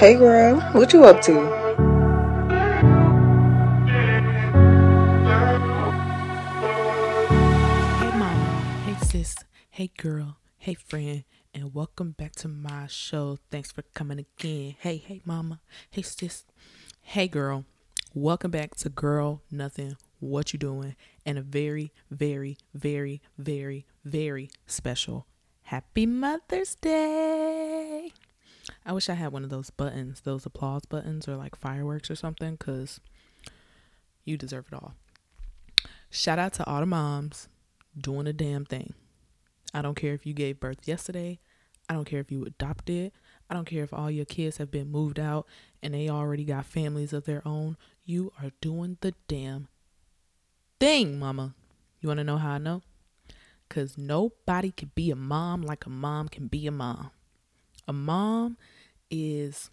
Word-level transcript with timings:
Hey 0.00 0.14
girl, 0.14 0.58
what 0.72 0.94
you 0.94 1.04
up 1.04 1.20
to? 1.24 1.34
Hey 7.98 8.10
mama, 8.16 8.62
hey 8.86 8.96
sis, 9.04 9.36
hey 9.68 9.90
girl, 9.98 10.38
hey 10.56 10.72
friend, 10.72 11.24
and 11.52 11.74
welcome 11.74 12.12
back 12.12 12.32
to 12.36 12.48
my 12.48 12.86
show. 12.86 13.36
Thanks 13.50 13.72
for 13.72 13.82
coming 13.92 14.18
again. 14.18 14.76
Hey, 14.78 14.96
hey 14.96 15.20
mama, 15.26 15.60
hey 15.90 16.00
sis, 16.00 16.46
hey 17.02 17.28
girl, 17.28 17.66
welcome 18.14 18.50
back 18.50 18.76
to 18.76 18.88
Girl 18.88 19.42
Nothing. 19.50 19.98
What 20.18 20.54
you 20.54 20.58
doing? 20.58 20.96
And 21.26 21.36
a 21.36 21.42
very, 21.42 21.92
very, 22.10 22.56
very, 22.72 23.20
very, 23.36 23.84
very 24.06 24.48
special 24.66 25.26
Happy 25.64 26.06
Mother's 26.06 26.74
Day. 26.74 27.59
I 28.84 28.92
wish 28.92 29.08
I 29.08 29.14
had 29.14 29.32
one 29.32 29.44
of 29.44 29.50
those 29.50 29.70
buttons, 29.70 30.22
those 30.22 30.46
applause 30.46 30.84
buttons, 30.86 31.28
or 31.28 31.36
like 31.36 31.56
fireworks 31.56 32.10
or 32.10 32.14
something, 32.14 32.52
because 32.52 33.00
you 34.24 34.36
deserve 34.36 34.66
it 34.72 34.74
all. 34.74 34.94
Shout 36.10 36.38
out 36.38 36.54
to 36.54 36.66
all 36.66 36.80
the 36.80 36.86
moms 36.86 37.48
doing 37.98 38.26
a 38.26 38.32
damn 38.32 38.64
thing. 38.64 38.94
I 39.72 39.82
don't 39.82 39.94
care 39.94 40.14
if 40.14 40.26
you 40.26 40.32
gave 40.32 40.60
birth 40.60 40.88
yesterday. 40.88 41.38
I 41.88 41.94
don't 41.94 42.04
care 42.04 42.20
if 42.20 42.32
you 42.32 42.44
adopted. 42.44 43.12
I 43.48 43.54
don't 43.54 43.64
care 43.64 43.84
if 43.84 43.92
all 43.92 44.10
your 44.10 44.24
kids 44.24 44.56
have 44.58 44.70
been 44.70 44.90
moved 44.90 45.18
out 45.18 45.46
and 45.82 45.94
they 45.94 46.08
already 46.08 46.44
got 46.44 46.64
families 46.64 47.12
of 47.12 47.24
their 47.24 47.46
own. 47.46 47.76
You 48.04 48.32
are 48.42 48.50
doing 48.60 48.96
the 49.00 49.14
damn 49.28 49.68
thing, 50.78 51.18
mama. 51.18 51.54
You 52.00 52.08
want 52.08 52.18
to 52.18 52.24
know 52.24 52.38
how 52.38 52.52
I 52.52 52.58
know? 52.58 52.82
Because 53.68 53.98
nobody 53.98 54.70
can 54.70 54.90
be 54.94 55.10
a 55.10 55.16
mom 55.16 55.62
like 55.62 55.86
a 55.86 55.90
mom 55.90 56.28
can 56.28 56.46
be 56.46 56.66
a 56.66 56.72
mom. 56.72 57.10
A 57.90 57.92
mom 57.92 58.56
is 59.10 59.68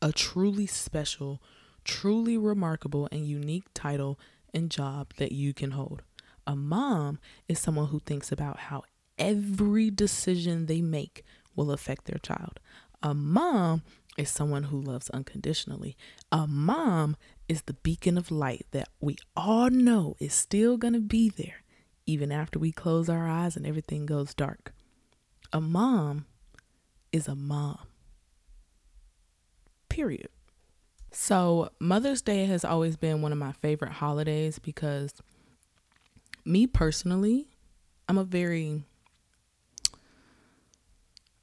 a 0.00 0.12
truly 0.12 0.66
special, 0.66 1.42
truly 1.84 2.38
remarkable, 2.38 3.06
and 3.12 3.26
unique 3.26 3.66
title 3.74 4.18
and 4.54 4.70
job 4.70 5.12
that 5.18 5.30
you 5.30 5.52
can 5.52 5.72
hold. 5.72 6.00
A 6.46 6.56
mom 6.56 7.18
is 7.48 7.58
someone 7.58 7.88
who 7.88 8.00
thinks 8.00 8.32
about 8.32 8.60
how 8.60 8.84
every 9.18 9.90
decision 9.90 10.64
they 10.64 10.80
make 10.80 11.22
will 11.54 11.70
affect 11.70 12.06
their 12.06 12.16
child. 12.16 12.58
A 13.02 13.12
mom 13.12 13.82
is 14.16 14.30
someone 14.30 14.62
who 14.62 14.80
loves 14.80 15.10
unconditionally. 15.10 15.98
A 16.32 16.46
mom 16.46 17.18
is 17.46 17.60
the 17.60 17.74
beacon 17.74 18.16
of 18.16 18.30
light 18.30 18.64
that 18.70 18.88
we 19.02 19.18
all 19.36 19.68
know 19.68 20.16
is 20.18 20.32
still 20.32 20.78
going 20.78 20.94
to 20.94 21.00
be 21.00 21.28
there 21.28 21.62
even 22.06 22.32
after 22.32 22.58
we 22.58 22.72
close 22.72 23.10
our 23.10 23.28
eyes 23.28 23.54
and 23.54 23.66
everything 23.66 24.06
goes 24.06 24.32
dark. 24.32 24.72
A 25.52 25.60
mom 25.60 26.24
is 27.12 27.28
a 27.28 27.34
mom. 27.34 27.78
Period. 29.88 30.28
So, 31.10 31.70
Mother's 31.78 32.22
Day 32.22 32.46
has 32.46 32.64
always 32.64 32.96
been 32.96 33.20
one 33.20 33.32
of 33.32 33.38
my 33.38 33.52
favorite 33.52 33.92
holidays 33.92 34.58
because 34.58 35.12
me 36.44 36.66
personally, 36.66 37.48
I'm 38.08 38.18
a 38.18 38.24
very 38.24 38.82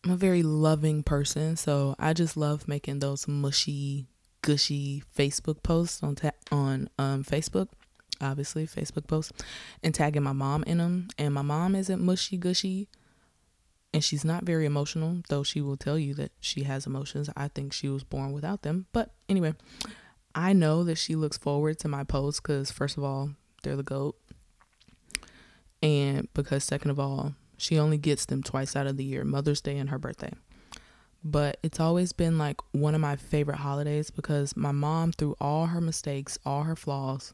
I'm 0.04 0.12
a 0.12 0.18
very 0.18 0.44
loving 0.44 1.04
person, 1.04 1.58
so 1.58 1.94
I 2.00 2.14
just 2.14 2.38
love 2.38 2.68
making 2.68 3.00
those 3.00 3.28
mushy, 3.28 4.08
gushy 4.42 5.04
Facebook 5.16 5.62
posts 5.62 6.02
on 6.02 6.16
ta- 6.16 6.32
on 6.52 6.90
um, 6.98 7.24
Facebook, 7.24 7.68
obviously 8.22 8.66
Facebook 8.66 9.08
posts, 9.08 9.34
and 9.84 9.94
tagging 9.94 10.24
my 10.24 10.32
mom 10.32 10.64
in 10.64 10.78
them. 10.78 11.10
And 11.18 11.34
my 11.34 11.42
mom 11.42 11.76
isn't 11.76 12.02
mushy 12.02 12.38
gushy, 12.38 12.88
and 13.94 14.04
she's 14.04 14.26
not 14.26 14.44
very 14.44 14.66
emotional, 14.66 15.22
though 15.30 15.44
she 15.44 15.62
will 15.62 15.78
tell 15.78 15.98
you 15.98 16.14
that 16.16 16.32
she 16.40 16.64
has 16.64 16.86
emotions. 16.86 17.30
I 17.36 17.48
think 17.48 17.74
she 17.74 17.90
was 17.90 18.04
born 18.04 18.32
without 18.32 18.62
them, 18.62 18.86
but 18.92 19.12
anyway, 19.28 19.54
I 20.36 20.54
know 20.54 20.84
that 20.84 20.98
she 20.98 21.16
looks 21.16 21.38
forward 21.38 21.80
to 21.80 21.88
my 21.88 22.04
posts 22.04 22.40
because 22.40 22.72
first 22.72 22.98
of 22.98 23.04
all, 23.04 23.32
they're 23.64 23.76
the 23.76 23.84
goat, 23.84 24.16
and 25.82 26.28
because 26.34 26.64
second 26.64 26.92
of 26.92 27.00
all, 27.00 27.34
she 27.58 27.78
only 27.78 27.98
gets 27.98 28.26
them 28.26 28.44
twice 28.44 28.76
out 28.76 28.88
of 28.88 28.98
the 28.98 29.04
year 29.04 29.24
Mother's 29.24 29.62
Day 29.62 29.78
and 29.78 29.90
her 29.90 30.00
birthday. 30.00 30.32
But 31.24 31.58
it's 31.64 31.80
always 31.80 32.14
been 32.14 32.38
like 32.38 32.62
one 32.72 32.96
of 32.96 33.02
my 33.02 33.18
favorite 33.18 33.58
holidays 33.58 34.10
because 34.10 34.56
my 34.56 34.72
mom, 34.72 35.12
through 35.12 35.36
all 35.42 35.66
her 35.66 35.82
mistakes, 35.82 36.38
all 36.46 36.64
her 36.64 36.78
flaws, 36.78 37.34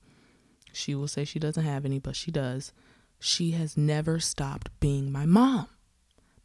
she 0.73 0.95
will 0.95 1.07
say 1.07 1.23
she 1.23 1.37
doesn't 1.37 1.63
have 1.63 1.85
any, 1.85 1.99
but 1.99 2.15
she 2.15 2.31
does. 2.31 2.73
She 3.19 3.51
has 3.51 3.77
never 3.77 4.19
stopped 4.19 4.69
being 4.79 5.11
my 5.11 5.25
mom. 5.27 5.67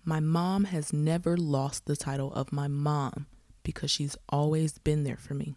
My 0.05 0.21
mom 0.21 0.65
has 0.65 0.93
never 0.93 1.37
lost 1.37 1.87
the 1.87 1.97
title 1.97 2.33
of 2.33 2.53
my 2.53 2.69
mom 2.69 3.27
because 3.63 3.91
she's 3.91 4.17
always 4.29 4.79
been 4.79 5.05
there 5.05 5.19
for 5.19 5.35
me. 5.35 5.55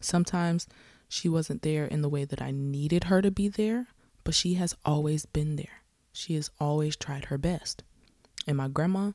Sometimes 0.00 0.66
she 1.08 1.28
wasn't 1.28 1.62
there 1.62 1.84
in 1.84 2.02
the 2.02 2.08
way 2.08 2.24
that 2.24 2.42
I 2.42 2.50
needed 2.50 3.04
her 3.04 3.22
to 3.22 3.30
be 3.30 3.48
there, 3.48 3.86
but 4.24 4.34
she 4.34 4.54
has 4.54 4.74
always 4.84 5.26
been 5.26 5.56
there. 5.56 5.82
She 6.12 6.34
has 6.34 6.50
always 6.60 6.96
tried 6.96 7.26
her 7.26 7.38
best. 7.38 7.84
And 8.46 8.56
my 8.56 8.68
grandma, 8.68 9.12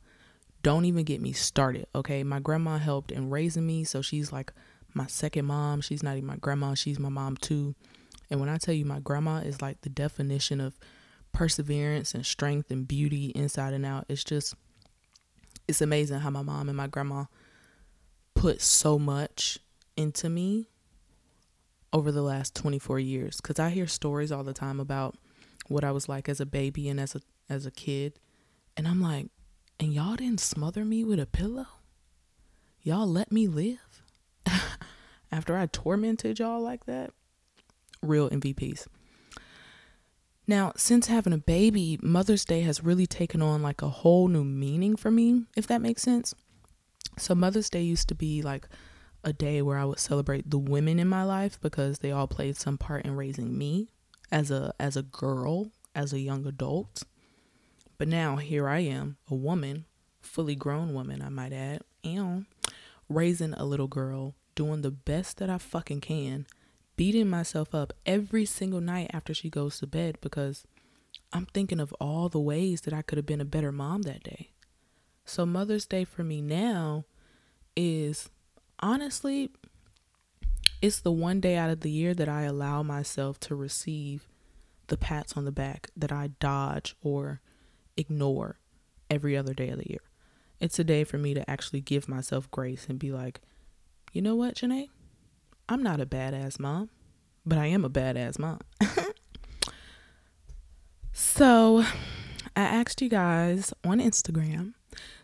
don't 0.62 0.86
even 0.86 1.04
get 1.04 1.22
me 1.22 1.34
started, 1.34 1.88
okay? 1.94 2.24
My 2.24 2.40
grandma 2.40 2.78
helped 2.78 3.12
in 3.12 3.30
raising 3.30 3.68
me, 3.68 3.84
so 3.84 4.02
she's 4.02 4.32
like 4.32 4.54
my 4.94 5.08
second 5.08 5.46
mom. 5.46 5.82
She's 5.82 6.04
not 6.04 6.16
even 6.16 6.28
my 6.28 6.38
grandma, 6.38 6.74
she's 6.74 7.00
my 7.00 7.10
mom 7.10 7.36
too. 7.36 7.76
And 8.30 8.40
when 8.40 8.50
I 8.50 8.58
tell 8.58 8.74
you 8.74 8.86
my 8.86 9.00
grandma 9.00 9.38
is 9.38 9.62
like 9.62 9.82
the 9.82 9.90
definition 9.90 10.62
of 10.62 10.80
perseverance 11.34 12.14
and 12.14 12.26
strength 12.26 12.72
and 12.72 12.88
beauty 12.88 13.28
inside 13.36 13.74
and 13.74 13.86
out, 13.86 14.06
it's 14.08 14.24
just 14.24 14.56
it's 15.68 15.82
amazing 15.82 16.20
how 16.20 16.30
my 16.30 16.42
mom 16.42 16.70
and 16.70 16.78
my 16.78 16.88
grandma 16.88 17.26
put 18.36 18.62
so 18.62 19.00
much 19.00 19.60
into 19.96 20.30
me 20.30 20.70
over 21.92 22.12
the 22.12 22.22
last 22.22 22.56
24 22.56 23.00
years 23.00 23.40
cuz 23.40 23.60
I 23.60 23.70
hear 23.70 23.88
stories 23.88 24.32
all 24.32 24.44
the 24.44 24.54
time 24.54 24.80
about 24.80 25.16
what 25.68 25.84
I 25.84 25.92
was 25.92 26.10
like 26.10 26.28
as 26.28 26.40
a 26.40 26.46
baby 26.46 26.90
and 26.90 27.00
as 27.00 27.16
a 27.16 27.22
as 27.50 27.66
a 27.66 27.72
kid. 27.72 28.20
And 28.76 28.88
I'm 28.88 29.02
like, 29.02 29.28
and 29.80 29.94
y'all 29.94 30.16
didn't 30.16 30.40
smother 30.40 30.86
me 30.86 31.04
with 31.04 31.20
a 31.20 31.26
pillow? 31.26 31.68
Y'all 32.82 33.08
let 33.08 33.32
me 33.32 33.48
live? 33.48 34.04
After 35.32 35.58
I 35.58 35.68
tormented 35.68 36.40
y'all 36.40 36.62
like 36.62 36.86
that? 36.86 37.12
Real 38.02 38.30
MVPs. 38.30 38.88
Now, 40.46 40.74
since 40.76 41.08
having 41.08 41.34
a 41.34 41.38
baby, 41.38 41.98
Mother's 42.02 42.44
Day 42.44 42.62
has 42.62 42.84
really 42.84 43.08
taken 43.08 43.42
on 43.42 43.64
like 43.64 43.82
a 43.82 43.90
whole 43.90 44.28
new 44.28 44.44
meaning 44.44 44.96
for 44.96 45.10
me, 45.10 45.46
if 45.56 45.68
that 45.68 45.82
makes 45.82 46.02
sense. 46.02 46.36
So, 47.18 47.34
Mother's 47.34 47.70
Day 47.70 47.82
used 47.82 48.10
to 48.10 48.16
be 48.16 48.42
like 48.42 48.68
a 49.24 49.32
day 49.32 49.62
where 49.62 49.78
I 49.78 49.86
would 49.86 50.00
celebrate 50.00 50.50
the 50.50 50.58
women 50.58 51.00
in 51.00 51.08
my 51.08 51.24
life 51.24 51.60
because 51.62 52.00
they 52.00 52.12
all 52.12 52.28
played 52.28 52.58
some 52.58 52.78
part 52.78 53.06
in 53.06 53.16
raising 53.16 53.58
me 53.58 53.88
as 54.32 54.52
a 54.52 54.74
as 54.80 54.98
a 54.98 55.04
girl, 55.04 55.72
as 55.96 56.12
a 56.12 56.20
young 56.20 56.46
adult. 56.46 57.04
But 57.98 58.08
now 58.08 58.36
here 58.36 58.68
I 58.68 58.80
am, 58.80 59.18
a 59.30 59.36
woman, 59.36 59.86
fully 60.22 60.56
grown 60.56 60.94
woman, 60.94 61.22
I 61.22 61.30
might 61.30 61.54
add, 61.54 61.82
and 62.04 62.48
raising 63.08 63.54
a 63.54 63.64
little 63.64 63.88
girl, 63.88 64.36
doing 64.56 64.82
the 64.82 64.92
best 64.92 65.38
that 65.38 65.50
I 65.50 65.58
fucking 65.58 66.02
can, 66.02 66.48
beating 66.96 67.30
myself 67.30 67.74
up 67.74 67.94
every 68.06 68.46
single 68.46 68.82
night 68.82 69.10
after 69.14 69.34
she 69.34 69.50
goes 69.50 69.80
to 69.80 69.88
bed 69.88 70.18
because 70.22 70.66
I'm 71.32 71.46
thinking 71.48 71.80
of 71.80 71.94
all 72.00 72.30
the 72.30 72.40
ways 72.40 72.82
that 72.82 72.94
I 72.94 73.02
could 73.02 73.18
have 73.18 73.26
been 73.26 73.42
a 73.42 73.46
better 73.46 73.72
mom 73.72 74.04
that 74.04 74.24
day. 74.24 74.52
So 75.26 75.46
Mother's 75.46 75.86
Day 75.86 76.04
for 76.04 76.24
me 76.24 76.42
now 76.42 77.06
is 77.76 78.30
honestly 78.80 79.50
it's 80.82 81.00
the 81.00 81.12
one 81.12 81.40
day 81.40 81.56
out 81.56 81.70
of 81.70 81.80
the 81.80 81.90
year 81.90 82.14
that 82.14 82.28
I 82.28 82.42
allow 82.42 82.84
myself 82.84 83.40
to 83.42 83.56
receive 83.56 84.28
the 84.88 84.98
pats 84.98 85.38
on 85.38 85.46
the 85.46 85.52
back 85.52 85.90
that 85.96 86.12
I 86.12 86.32
dodge 86.42 86.96
or 87.02 87.40
ignore 87.96 88.60
every 89.10 89.38
other 89.38 89.54
day 89.54 89.70
of 89.70 89.80
the 89.80 89.90
year. 89.90 90.02
It's 90.60 90.80
a 90.80 90.84
day 90.84 91.06
for 91.06 91.18
me 91.18 91.34
to 91.34 91.50
actually 91.50 91.80
give 91.80 92.10
myself 92.10 92.52
grace 92.52 92.88
and 92.90 93.00
be 93.00 93.12
like, 93.12 93.40
you 94.12 94.22
know 94.22 94.36
what, 94.36 94.56
Jenais? 94.56 94.90
I'm 95.70 95.82
not 95.82 96.02
a 96.02 96.06
badass 96.06 96.60
mom, 96.60 96.90
but 97.46 97.58
I 97.58 97.68
am 97.68 97.86
a 97.86 97.90
badass 97.90 98.38
mom. 98.38 98.60
so 101.14 101.86
I 102.56 102.62
asked 102.62 103.02
you 103.02 103.10
guys 103.10 103.74
on 103.84 104.00
Instagram 104.00 104.74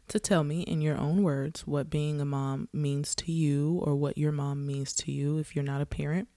to 0.08 0.20
tell 0.20 0.44
me 0.44 0.62
in 0.62 0.82
your 0.82 0.98
own 0.98 1.24
words 1.24 1.68
what 1.68 1.90
being 1.90 2.20
a 2.20 2.26
mom 2.26 2.68
means 2.74 3.14
to 3.16 3.32
you 3.32 3.80
or 3.84 3.96
what 3.96 4.18
your 4.18 4.32
mom 4.32 4.66
means 4.66 4.94
to 4.94 5.12
you 5.12 5.38
if 5.38 5.56
you're 5.56 5.64
not 5.64 5.82
a 5.82 5.86
parent. 5.86 6.28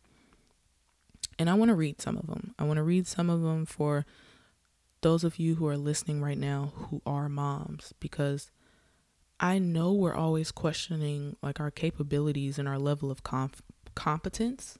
And 1.39 1.49
I 1.49 1.55
want 1.55 1.71
to 1.71 1.75
read 1.75 2.01
some 2.01 2.19
of 2.19 2.27
them. 2.27 2.55
I 2.59 2.65
want 2.65 2.77
to 2.77 2.83
read 2.83 3.07
some 3.07 3.31
of 3.31 3.41
them 3.43 3.65
for 3.65 4.05
those 5.01 5.25
of 5.25 5.39
you 5.39 5.57
who 5.57 5.67
are 5.67 5.77
listening 5.77 6.23
right 6.23 6.39
now 6.39 6.73
who 6.75 7.03
are 7.07 7.29
moms 7.29 7.93
because 7.99 8.51
I 9.41 9.59
know 9.59 9.93
we're 9.93 10.15
always 10.15 10.53
questioning 10.53 11.37
like 11.43 11.59
our 11.59 11.71
capabilities 11.71 12.59
and 12.59 12.69
our 12.69 12.79
level 12.79 13.11
of 13.11 13.25
conf- 13.25 13.63
competence 13.95 14.79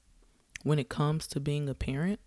when 0.63 0.79
it 0.79 0.89
comes 0.89 1.27
to 1.27 1.39
being 1.39 1.67
a 1.67 1.73
parent, 1.73 2.19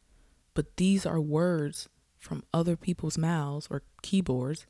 but 0.54 0.76
these 0.76 1.06
are 1.06 1.20
words 1.20 1.88
from 2.18 2.42
other 2.52 2.76
people's 2.76 3.18
mouths 3.18 3.68
or 3.70 3.82
keyboards 4.02 4.66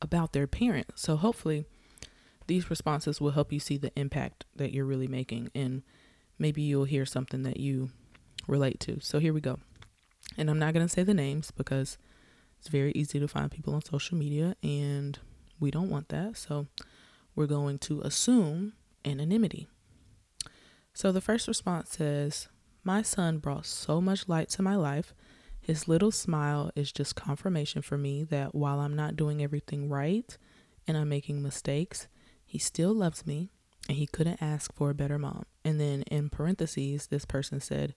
about 0.00 0.32
their 0.32 0.46
parent. 0.46 0.92
So 0.94 1.16
hopefully 1.16 1.66
these 2.46 2.70
responses 2.70 3.20
will 3.20 3.30
help 3.30 3.52
you 3.52 3.60
see 3.60 3.76
the 3.76 3.92
impact 3.96 4.44
that 4.54 4.72
you're 4.72 4.84
really 4.84 5.08
making 5.08 5.50
and 5.54 5.82
maybe 6.38 6.62
you'll 6.62 6.84
hear 6.84 7.06
something 7.06 7.42
that 7.42 7.58
you 7.58 7.90
relate 8.46 8.80
to. 8.80 9.00
So 9.00 9.18
here 9.18 9.32
we 9.32 9.40
go. 9.40 9.58
And 10.36 10.50
I'm 10.50 10.58
not 10.58 10.74
going 10.74 10.86
to 10.86 10.92
say 10.92 11.02
the 11.02 11.14
names 11.14 11.50
because 11.50 11.98
it's 12.58 12.68
very 12.68 12.92
easy 12.92 13.20
to 13.20 13.28
find 13.28 13.50
people 13.50 13.74
on 13.74 13.84
social 13.84 14.16
media 14.16 14.56
and 14.62 15.18
we 15.60 15.70
don't 15.70 15.90
want 15.90 16.08
that. 16.08 16.36
So 16.36 16.66
we're 17.34 17.46
going 17.46 17.78
to 17.80 18.00
assume 18.02 18.74
anonymity. 19.04 19.68
So 20.94 21.10
the 21.10 21.20
first 21.20 21.48
response 21.48 21.90
says, 21.90 22.48
My 22.84 23.02
son 23.02 23.38
brought 23.38 23.66
so 23.66 24.00
much 24.00 24.28
light 24.28 24.48
to 24.50 24.62
my 24.62 24.76
life. 24.76 25.12
His 25.60 25.88
little 25.88 26.12
smile 26.12 26.70
is 26.76 26.92
just 26.92 27.16
confirmation 27.16 27.82
for 27.82 27.98
me 27.98 28.22
that 28.24 28.54
while 28.54 28.78
I'm 28.78 28.94
not 28.94 29.16
doing 29.16 29.42
everything 29.42 29.88
right 29.88 30.36
and 30.86 30.96
I'm 30.96 31.08
making 31.08 31.42
mistakes, 31.42 32.06
he 32.44 32.58
still 32.58 32.94
loves 32.94 33.26
me 33.26 33.50
and 33.88 33.96
he 33.96 34.06
couldn't 34.06 34.40
ask 34.40 34.72
for 34.72 34.90
a 34.90 34.94
better 34.94 35.18
mom. 35.18 35.46
And 35.64 35.80
then 35.80 36.02
in 36.02 36.30
parentheses, 36.30 37.08
this 37.08 37.24
person 37.24 37.60
said, 37.60 37.94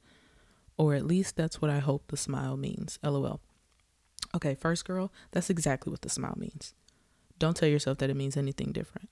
or 0.76 0.96
at 0.96 1.06
least 1.06 1.36
that's 1.36 1.62
what 1.62 1.70
I 1.70 1.80
hope 1.80 2.08
the 2.08 2.18
smile 2.18 2.58
means. 2.58 2.98
LOL. 3.04 3.42
Okay, 4.36 4.56
first 4.56 4.86
girl, 4.86 5.12
that's 5.32 5.50
exactly 5.50 5.92
what 5.92 6.02
the 6.02 6.10
smile 6.10 6.36
means. 6.36 6.74
Don't 7.38 7.56
tell 7.56 7.70
yourself 7.70 8.00
that 8.00 8.10
it 8.10 8.18
means 8.18 8.38
anything 8.38 8.72
different. 8.72 9.10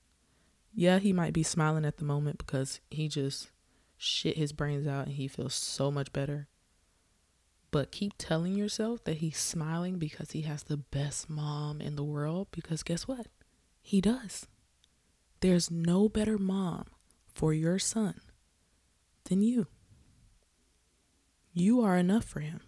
Yeah, 0.74 1.00
he 1.00 1.14
might 1.14 1.34
be 1.34 1.44
smiling 1.44 1.86
at 1.86 1.98
the 1.98 2.04
moment 2.04 2.40
because 2.40 2.82
he 2.90 3.08
just 3.08 3.50
shit 3.97 4.38
his 4.38 4.51
brains 4.51 4.88
out 4.88 5.07
and 5.07 5.15
he 5.15 5.27
feels 5.27 5.53
so 5.53 5.92
much 5.92 6.12
better. 6.13 6.47
But 7.71 7.92
keep 7.92 8.13
telling 8.18 8.56
yourself 8.56 9.03
that 9.03 9.18
he's 9.18 9.38
smiling 9.38 9.97
because 9.97 10.31
he 10.31 10.42
has 10.44 10.63
the 10.63 10.77
best 10.77 11.30
mom 11.30 11.81
in 11.81 11.95
the 11.95 12.03
world 12.03 12.47
because 12.51 12.83
guess 12.83 13.07
what? 13.07 13.27
He 13.81 14.01
does. 14.01 14.47
There's 15.42 15.69
no 15.69 16.07
better 16.07 16.38
mom 16.38 16.86
for 17.33 17.53
your 17.53 17.77
son 17.77 18.21
than 19.25 19.42
you. 19.42 19.68
You 21.53 21.81
are 21.81 21.98
enough 21.98 22.25
for 22.25 22.39
him. 22.39 22.62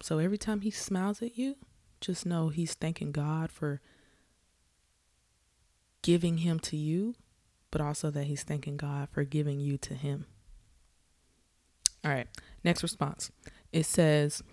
So 0.00 0.18
every 0.18 0.38
time 0.38 0.60
he 0.60 0.70
smiles 0.70 1.22
at 1.22 1.38
you, 1.38 1.56
just 2.00 2.26
know 2.26 2.50
he's 2.50 2.74
thanking 2.74 3.12
God 3.12 3.50
for 3.50 3.80
giving 6.02 6.38
him 6.38 6.58
to 6.60 6.76
you, 6.76 7.14
but 7.74 7.80
also 7.80 8.08
that 8.08 8.28
he's 8.28 8.44
thanking 8.44 8.76
God 8.76 9.08
for 9.10 9.24
giving 9.24 9.58
you 9.58 9.76
to 9.78 9.94
him. 9.94 10.26
All 12.04 12.12
right, 12.12 12.28
next 12.62 12.84
response. 12.84 13.32
It 13.72 13.84
says, 13.84 14.44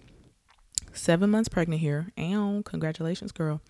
seven 0.92 1.30
months 1.30 1.48
pregnant 1.48 1.82
here. 1.82 2.08
Ow, 2.18 2.64
congratulations, 2.66 3.32
girl. 3.32 3.62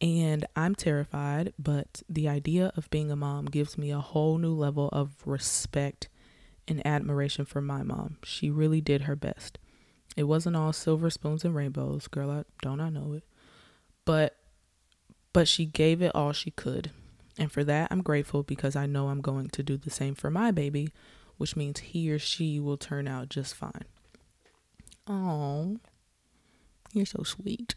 And 0.00 0.46
I'm 0.54 0.76
terrified, 0.76 1.52
but 1.58 2.04
the 2.08 2.28
idea 2.28 2.70
of 2.76 2.88
being 2.90 3.10
a 3.10 3.16
mom 3.16 3.46
gives 3.46 3.76
me 3.76 3.90
a 3.90 3.98
whole 3.98 4.38
new 4.38 4.54
level 4.54 4.88
of 4.92 5.16
respect 5.24 6.08
and 6.68 6.86
admiration 6.86 7.44
for 7.44 7.60
my 7.60 7.82
mom. 7.82 8.18
She 8.22 8.50
really 8.50 8.80
did 8.80 9.02
her 9.02 9.16
best. 9.16 9.58
It 10.16 10.24
wasn't 10.28 10.54
all 10.54 10.72
silver 10.72 11.10
spoons 11.10 11.44
and 11.44 11.56
rainbows, 11.56 12.06
girl. 12.06 12.30
I 12.30 12.44
don't 12.62 12.80
I 12.80 12.90
know 12.90 13.14
it. 13.14 13.24
But 14.04 14.36
but 15.32 15.48
she 15.48 15.66
gave 15.66 16.02
it 16.02 16.14
all 16.14 16.32
she 16.32 16.52
could. 16.52 16.92
And 17.38 17.52
for 17.52 17.64
that, 17.64 17.88
I'm 17.90 18.02
grateful 18.02 18.42
because 18.42 18.76
I 18.76 18.86
know 18.86 19.08
I'm 19.08 19.20
going 19.20 19.48
to 19.50 19.62
do 19.62 19.76
the 19.76 19.90
same 19.90 20.14
for 20.14 20.30
my 20.30 20.50
baby, 20.50 20.88
which 21.36 21.54
means 21.56 21.80
he 21.80 22.10
or 22.10 22.18
she 22.18 22.58
will 22.58 22.78
turn 22.78 23.06
out 23.06 23.28
just 23.28 23.54
fine. 23.54 23.84
Oh, 25.06 25.76
you're 26.92 27.06
so 27.06 27.22
sweet. 27.22 27.74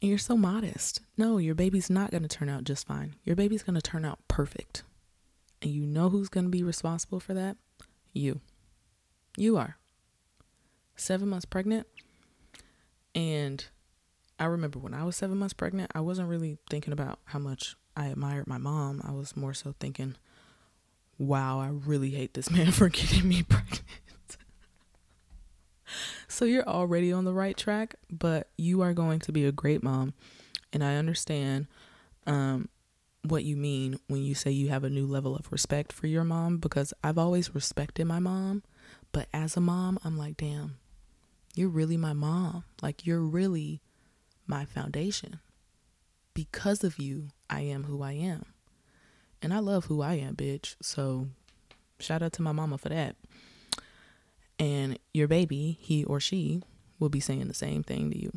You're 0.00 0.18
so 0.18 0.36
modest. 0.36 1.00
No, 1.16 1.38
your 1.38 1.54
baby's 1.54 1.90
not 1.90 2.10
going 2.10 2.22
to 2.22 2.28
turn 2.28 2.48
out 2.48 2.64
just 2.64 2.86
fine. 2.86 3.16
Your 3.24 3.36
baby's 3.36 3.62
going 3.62 3.74
to 3.74 3.82
turn 3.82 4.04
out 4.04 4.20
perfect. 4.28 4.82
And 5.60 5.72
you 5.72 5.84
know 5.86 6.10
who's 6.10 6.28
going 6.28 6.44
to 6.44 6.50
be 6.50 6.62
responsible 6.62 7.20
for 7.20 7.34
that? 7.34 7.56
You. 8.12 8.40
You 9.36 9.56
are 9.56 9.78
seven 10.96 11.28
months 11.28 11.44
pregnant. 11.44 11.86
And 13.14 13.64
I 14.38 14.44
remember 14.44 14.78
when 14.78 14.94
I 14.94 15.04
was 15.04 15.16
seven 15.16 15.38
months 15.38 15.54
pregnant, 15.54 15.90
I 15.94 16.00
wasn't 16.00 16.28
really 16.28 16.58
thinking 16.70 16.92
about 16.92 17.18
how 17.24 17.38
much 17.38 17.76
I 17.96 18.06
admired 18.06 18.46
my 18.46 18.58
mom. 18.58 19.00
I 19.04 19.12
was 19.12 19.36
more 19.36 19.54
so 19.54 19.74
thinking, 19.78 20.16
wow, 21.18 21.60
I 21.60 21.68
really 21.68 22.10
hate 22.10 22.34
this 22.34 22.50
man 22.50 22.70
for 22.72 22.88
getting 22.88 23.28
me 23.28 23.42
pregnant. 23.42 23.82
so 26.28 26.44
you're 26.44 26.68
already 26.68 27.12
on 27.12 27.24
the 27.24 27.34
right 27.34 27.56
track, 27.56 27.94
but 28.10 28.48
you 28.56 28.80
are 28.80 28.92
going 28.92 29.20
to 29.20 29.32
be 29.32 29.44
a 29.44 29.52
great 29.52 29.82
mom. 29.82 30.14
And 30.72 30.82
I 30.82 30.96
understand 30.96 31.66
um, 32.26 32.68
what 33.22 33.44
you 33.44 33.56
mean 33.56 33.98
when 34.08 34.22
you 34.22 34.34
say 34.34 34.50
you 34.50 34.68
have 34.68 34.84
a 34.84 34.90
new 34.90 35.06
level 35.06 35.36
of 35.36 35.50
respect 35.52 35.92
for 35.92 36.06
your 36.06 36.24
mom 36.24 36.58
because 36.58 36.92
I've 37.02 37.18
always 37.18 37.54
respected 37.54 38.06
my 38.06 38.18
mom. 38.18 38.62
But 39.12 39.28
as 39.32 39.56
a 39.56 39.60
mom, 39.60 39.98
I'm 40.04 40.18
like, 40.18 40.36
damn, 40.36 40.78
you're 41.54 41.68
really 41.68 41.96
my 41.96 42.12
mom. 42.12 42.64
Like, 42.82 43.06
you're 43.06 43.20
really 43.20 43.80
my 44.46 44.64
foundation. 44.64 45.38
Because 46.34 46.82
of 46.82 46.98
you, 46.98 47.28
I 47.54 47.60
am 47.60 47.84
who 47.84 48.02
I 48.02 48.12
am. 48.12 48.46
And 49.42 49.52
I 49.52 49.58
love 49.58 49.86
who 49.86 50.02
I 50.02 50.14
am, 50.14 50.36
bitch. 50.36 50.76
So, 50.80 51.28
shout 51.98 52.22
out 52.22 52.32
to 52.34 52.42
my 52.42 52.52
mama 52.52 52.78
for 52.78 52.88
that. 52.88 53.16
And 54.58 54.98
your 55.12 55.28
baby, 55.28 55.78
he 55.80 56.04
or 56.04 56.20
she, 56.20 56.62
will 56.98 57.08
be 57.08 57.20
saying 57.20 57.48
the 57.48 57.54
same 57.54 57.82
thing 57.82 58.10
to 58.10 58.18
you. 58.18 58.32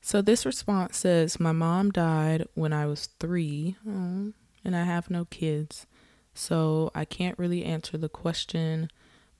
So, 0.00 0.22
this 0.22 0.46
response 0.46 0.96
says, 0.96 1.38
My 1.38 1.52
mom 1.52 1.90
died 1.90 2.46
when 2.54 2.72
I 2.72 2.86
was 2.86 3.06
three, 3.18 3.76
um, 3.86 4.34
and 4.64 4.74
I 4.74 4.84
have 4.84 5.10
no 5.10 5.26
kids. 5.26 5.86
So, 6.34 6.90
I 6.94 7.04
can't 7.04 7.38
really 7.38 7.64
answer 7.64 7.98
the 7.98 8.08
question 8.08 8.88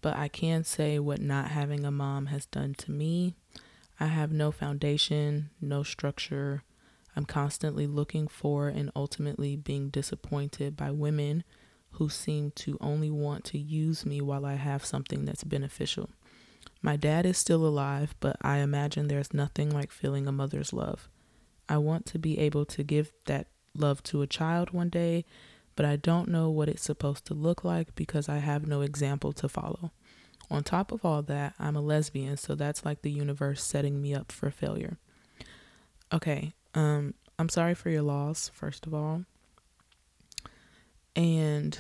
but 0.00 0.16
I 0.16 0.28
can 0.28 0.64
say 0.64 0.98
what 0.98 1.20
not 1.20 1.50
having 1.50 1.84
a 1.84 1.90
mom 1.90 2.26
has 2.26 2.46
done 2.46 2.74
to 2.74 2.90
me. 2.90 3.34
I 3.98 4.06
have 4.06 4.32
no 4.32 4.52
foundation, 4.52 5.50
no 5.60 5.82
structure. 5.82 6.62
I'm 7.18 7.24
constantly 7.24 7.88
looking 7.88 8.28
for 8.28 8.68
and 8.68 8.92
ultimately 8.94 9.56
being 9.56 9.88
disappointed 9.90 10.76
by 10.76 10.92
women 10.92 11.42
who 11.92 12.08
seem 12.08 12.52
to 12.52 12.78
only 12.80 13.10
want 13.10 13.44
to 13.46 13.58
use 13.58 14.06
me 14.06 14.20
while 14.20 14.46
I 14.46 14.54
have 14.54 14.84
something 14.84 15.24
that's 15.24 15.42
beneficial. 15.42 16.10
My 16.80 16.96
dad 16.96 17.26
is 17.26 17.36
still 17.36 17.66
alive, 17.66 18.14
but 18.20 18.36
I 18.40 18.58
imagine 18.58 19.08
there's 19.08 19.34
nothing 19.34 19.70
like 19.70 19.90
feeling 19.90 20.28
a 20.28 20.32
mother's 20.32 20.72
love. 20.72 21.08
I 21.68 21.78
want 21.78 22.06
to 22.06 22.18
be 22.20 22.38
able 22.38 22.64
to 22.66 22.84
give 22.84 23.10
that 23.26 23.48
love 23.74 24.02
to 24.04 24.22
a 24.22 24.26
child 24.28 24.70
one 24.70 24.88
day 24.88 25.24
but 25.78 25.86
I 25.86 25.94
don't 25.94 26.26
know 26.26 26.50
what 26.50 26.68
it's 26.68 26.82
supposed 26.82 27.24
to 27.26 27.34
look 27.34 27.62
like 27.62 27.94
because 27.94 28.28
I 28.28 28.38
have 28.38 28.66
no 28.66 28.80
example 28.80 29.32
to 29.34 29.48
follow. 29.48 29.92
On 30.50 30.64
top 30.64 30.90
of 30.90 31.04
all 31.04 31.22
that, 31.22 31.54
I'm 31.56 31.76
a 31.76 31.80
lesbian, 31.80 32.36
so 32.36 32.56
that's 32.56 32.84
like 32.84 33.02
the 33.02 33.12
universe 33.12 33.62
setting 33.62 34.02
me 34.02 34.12
up 34.12 34.32
for 34.32 34.50
failure. 34.50 34.98
Okay, 36.12 36.52
um, 36.78 37.14
I'm 37.38 37.48
sorry 37.48 37.74
for 37.74 37.90
your 37.90 38.02
loss, 38.02 38.50
first 38.54 38.86
of 38.86 38.94
all. 38.94 39.24
And 41.16 41.78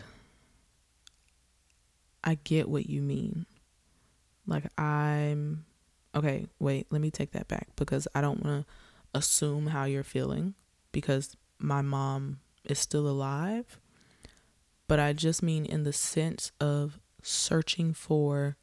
I 2.24 2.38
get 2.42 2.68
what 2.68 2.88
you 2.88 3.02
mean. 3.02 3.46
Like, 4.46 4.64
I'm 4.78 5.64
okay, 6.14 6.46
wait, 6.58 6.86
let 6.90 7.00
me 7.00 7.10
take 7.10 7.32
that 7.32 7.48
back 7.48 7.68
because 7.76 8.08
I 8.14 8.20
don't 8.20 8.44
want 8.44 8.66
to 8.66 8.72
assume 9.14 9.68
how 9.68 9.84
you're 9.84 10.02
feeling 10.02 10.54
because 10.92 11.36
my 11.58 11.82
mom 11.82 12.40
is 12.64 12.78
still 12.78 13.08
alive 13.08 13.78
but 14.88 14.98
I 14.98 15.12
just 15.12 15.42
mean 15.42 15.66
in 15.66 15.84
the 15.84 15.92
sense 15.92 16.50
of 16.58 16.98
searching 17.22 17.92
for 17.92 18.56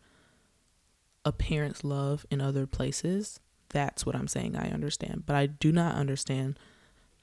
a 1.24 1.32
parent's 1.32 1.84
love 1.84 2.26
in 2.32 2.42
other 2.42 2.66
places. 2.66 3.40
That's 3.70 4.06
what 4.06 4.16
I'm 4.16 4.28
saying. 4.28 4.56
I 4.56 4.70
understand, 4.70 5.24
but 5.26 5.36
I 5.36 5.48
do 5.48 5.72
not 5.72 5.96
understand 5.96 6.58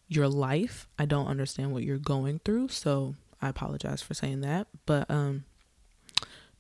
your 0.09 0.29
life. 0.29 0.89
I 0.99 1.07
don't 1.07 1.27
understand 1.27 1.73
what 1.73 1.85
you're 1.85 1.99
going 1.99 2.41
through, 2.45 2.69
so 2.69 3.15
I 3.41 3.49
apologize 3.49 4.03
for 4.03 4.15
saying 4.15 4.41
that. 4.43 4.67
But 4.87 5.11
um 5.11 5.45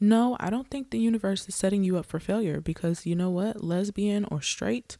no, 0.00 0.36
I 0.40 0.50
don't 0.50 0.68
think 0.68 0.90
the 0.90 0.98
universe 0.98 1.48
is 1.48 1.54
setting 1.54 1.84
you 1.84 1.96
up 1.96 2.06
for 2.06 2.18
failure 2.18 2.60
because 2.60 3.06
you 3.06 3.14
know 3.14 3.30
what? 3.30 3.62
Lesbian 3.62 4.24
or 4.32 4.42
straight 4.42 4.96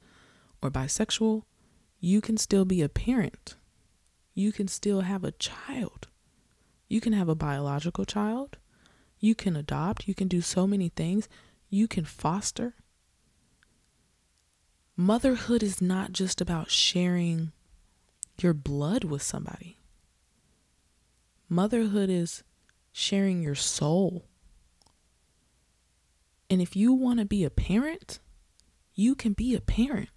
or 0.62 0.70
bisexual, 0.70 1.42
you 1.98 2.20
can 2.20 2.36
still 2.36 2.64
be 2.64 2.82
a 2.82 2.88
parent. 2.88 3.56
You 4.32 4.52
can 4.52 4.68
still 4.68 5.00
have 5.00 5.24
a 5.24 5.32
child. 5.32 6.06
You 6.88 7.00
can 7.00 7.14
have 7.14 7.28
a 7.28 7.34
biological 7.34 8.04
child. 8.04 8.58
You 9.18 9.34
can 9.34 9.56
adopt. 9.56 10.06
You 10.06 10.14
can 10.14 10.28
do 10.28 10.40
so 10.40 10.68
many 10.68 10.88
things. 10.88 11.28
You 11.68 11.88
can 11.88 12.04
foster. 12.04 12.74
Motherhood 15.02 15.64
is 15.64 15.82
not 15.82 16.12
just 16.12 16.40
about 16.40 16.70
sharing 16.70 17.50
your 18.40 18.54
blood 18.54 19.02
with 19.02 19.20
somebody. 19.20 19.80
Motherhood 21.48 22.08
is 22.08 22.44
sharing 22.92 23.42
your 23.42 23.56
soul. 23.56 24.26
And 26.48 26.62
if 26.62 26.76
you 26.76 26.92
want 26.92 27.18
to 27.18 27.24
be 27.24 27.42
a 27.42 27.50
parent, 27.50 28.20
you 28.94 29.16
can 29.16 29.32
be 29.32 29.56
a 29.56 29.60
parent. 29.60 30.10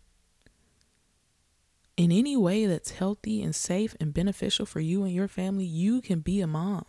in 1.98 2.12
any 2.12 2.38
way 2.38 2.68
that's 2.68 2.92
healthy 2.92 3.42
and 3.42 3.56
safe 3.56 3.96
and 4.00 4.14
beneficial 4.14 4.68
for 4.68 4.82
you 4.82 5.04
and 5.04 5.14
your 5.14 5.28
family, 5.28 5.66
you 5.66 6.00
can 6.00 6.20
be 6.20 6.42
a 6.42 6.48
mom. 6.48 6.86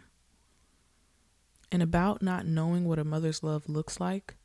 And 1.72 1.82
about 1.82 2.20
not 2.20 2.44
knowing 2.46 2.84
what 2.84 2.98
a 2.98 3.04
mother's 3.04 3.42
love 3.42 3.70
looks 3.70 3.98
like, 3.98 4.36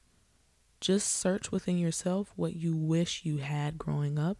just 0.81 1.07
search 1.07 1.51
within 1.51 1.77
yourself 1.77 2.33
what 2.35 2.55
you 2.55 2.75
wish 2.75 3.21
you 3.23 3.37
had 3.37 3.77
growing 3.77 4.19
up 4.19 4.37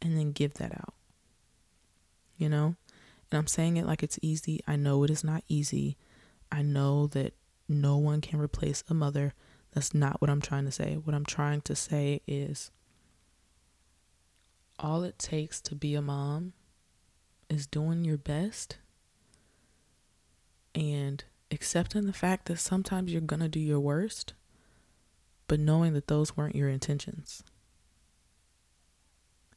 and 0.00 0.16
then 0.16 0.32
give 0.32 0.54
that 0.54 0.72
out. 0.72 0.94
You 2.38 2.48
know? 2.48 2.76
And 3.30 3.38
I'm 3.38 3.46
saying 3.46 3.76
it 3.76 3.86
like 3.86 4.02
it's 4.02 4.18
easy. 4.22 4.60
I 4.66 4.76
know 4.76 5.02
it 5.02 5.10
is 5.10 5.24
not 5.24 5.42
easy. 5.48 5.96
I 6.50 6.62
know 6.62 7.08
that 7.08 7.34
no 7.68 7.96
one 7.96 8.20
can 8.20 8.40
replace 8.40 8.84
a 8.88 8.94
mother. 8.94 9.34
That's 9.72 9.92
not 9.92 10.20
what 10.20 10.30
I'm 10.30 10.40
trying 10.40 10.64
to 10.66 10.70
say. 10.70 10.94
What 10.94 11.14
I'm 11.14 11.26
trying 11.26 11.60
to 11.62 11.74
say 11.74 12.20
is 12.26 12.70
all 14.78 15.02
it 15.02 15.18
takes 15.18 15.60
to 15.62 15.74
be 15.74 15.94
a 15.94 16.02
mom 16.02 16.52
is 17.48 17.66
doing 17.66 18.04
your 18.04 18.18
best 18.18 18.78
and 20.74 21.24
accepting 21.50 22.06
the 22.06 22.12
fact 22.12 22.46
that 22.46 22.58
sometimes 22.58 23.10
you're 23.10 23.20
going 23.20 23.40
to 23.40 23.48
do 23.48 23.60
your 23.60 23.80
worst, 23.80 24.34
but 25.48 25.60
knowing 25.60 25.94
that 25.94 26.08
those 26.08 26.36
weren't 26.36 26.56
your 26.56 26.68
intentions. 26.68 27.42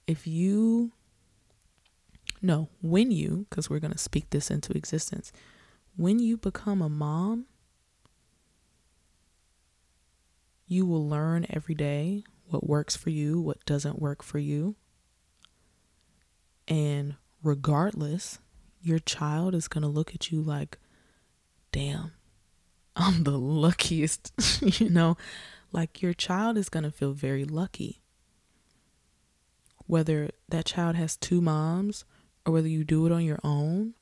If 0.08 0.26
you, 0.26 0.92
no, 2.42 2.70
when 2.82 3.12
you, 3.12 3.46
because 3.50 3.70
we're 3.70 3.80
going 3.80 3.94
to 3.94 3.98
speak 3.98 4.30
this 4.30 4.50
into 4.50 4.74
existence, 4.74 5.32
when 5.96 6.20
you 6.20 6.38
become 6.38 6.82
a 6.82 6.90
mom, 6.90 7.46
you 10.66 10.86
will 10.86 11.08
learn 11.08 11.46
every 11.50 11.76
day 11.76 12.24
what 12.46 12.68
works 12.68 12.96
for 12.96 13.10
you, 13.10 13.40
what 13.42 13.64
doesn't 13.66 14.00
work 14.00 14.24
for 14.24 14.40
you. 14.40 14.76
And 16.68 17.16
regardless, 17.44 18.40
your 18.82 19.00
child 19.00 19.56
is 19.56 19.68
going 19.68 19.82
to 19.82 19.88
look 19.88 20.14
at 20.14 20.32
you 20.32 20.42
like, 20.42 20.78
damn, 21.72 22.14
I'm 22.96 23.24
the 23.24 23.32
luckiest, 23.38 24.32
you 24.80 24.90
know? 24.90 25.18
Like 25.72 26.02
your 26.02 26.14
child 26.14 26.58
is 26.58 26.70
going 26.70 26.84
to 26.84 26.92
feel 26.92 27.14
very 27.14 27.46
lucky. 27.46 28.02
Whether 29.86 30.30
that 30.48 30.66
child 30.66 30.96
has 30.96 31.18
two 31.18 31.42
moms 31.42 32.06
or 32.46 32.54
whether 32.54 32.68
you 32.68 32.84
do 32.84 33.06
it 33.06 33.12
on 33.12 33.24
your 33.24 33.40
own 33.44 33.94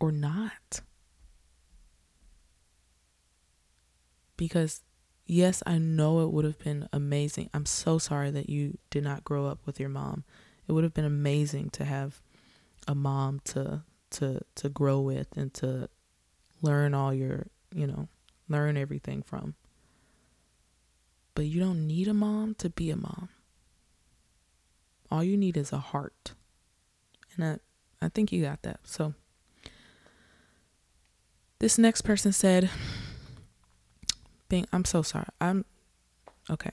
or 0.00 0.12
not. 0.12 0.80
Because, 4.36 4.82
yes, 5.26 5.62
I 5.66 5.78
know 5.78 6.20
it 6.20 6.32
would 6.32 6.44
have 6.44 6.58
been 6.58 6.88
amazing. 6.92 7.48
I'm 7.54 7.66
so 7.66 7.98
sorry 7.98 8.30
that 8.30 8.50
you 8.50 8.78
did 8.90 9.04
not 9.04 9.24
grow 9.24 9.46
up 9.46 9.60
with 9.64 9.78
your 9.78 9.88
mom. 9.88 10.24
It 10.66 10.72
would 10.72 10.84
have 10.84 10.94
been 10.94 11.04
amazing 11.04 11.70
to 11.70 11.84
have 11.84 12.20
a 12.88 12.94
mom 12.94 13.40
to 13.44 13.82
to 14.10 14.40
to 14.56 14.68
grow 14.68 15.00
with 15.00 15.28
and 15.36 15.54
to 15.54 15.88
learn 16.60 16.94
all 16.94 17.14
your, 17.14 17.46
you 17.74 17.86
know, 17.86 18.08
learn 18.48 18.76
everything 18.76 19.22
from. 19.22 19.54
But 21.34 21.46
you 21.46 21.60
don't 21.60 21.86
need 21.86 22.08
a 22.08 22.14
mom 22.14 22.54
to 22.56 22.68
be 22.68 22.90
a 22.90 22.96
mom. 22.96 23.28
All 25.10 25.24
you 25.24 25.36
need 25.36 25.56
is 25.56 25.72
a 25.72 25.78
heart. 25.78 26.32
And 27.34 27.44
I, 27.44 28.04
I 28.04 28.08
think 28.08 28.32
you 28.32 28.42
got 28.42 28.62
that. 28.62 28.80
So 28.84 29.14
this 31.58 31.78
next 31.78 32.02
person 32.02 32.32
said, 32.32 32.70
being 34.48 34.66
I'm 34.72 34.84
so 34.84 35.02
sorry. 35.02 35.26
I'm 35.40 35.64
okay. 36.50 36.72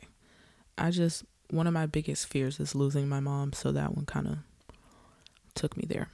I 0.78 0.92
just 0.92 1.24
one 1.50 1.68
of 1.68 1.74
my 1.74 1.86
biggest 1.86 2.28
fears 2.28 2.60
is 2.60 2.76
losing 2.76 3.08
my 3.08 3.20
mom, 3.20 3.54
so 3.54 3.72
that 3.72 3.96
one 3.96 4.06
kind 4.06 4.28
of 4.28 4.38
took 5.56 5.78
me 5.78 5.86
there. 5.88 6.10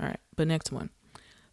All 0.00 0.06
right, 0.06 0.20
but 0.36 0.48
next 0.48 0.72
one. 0.72 0.90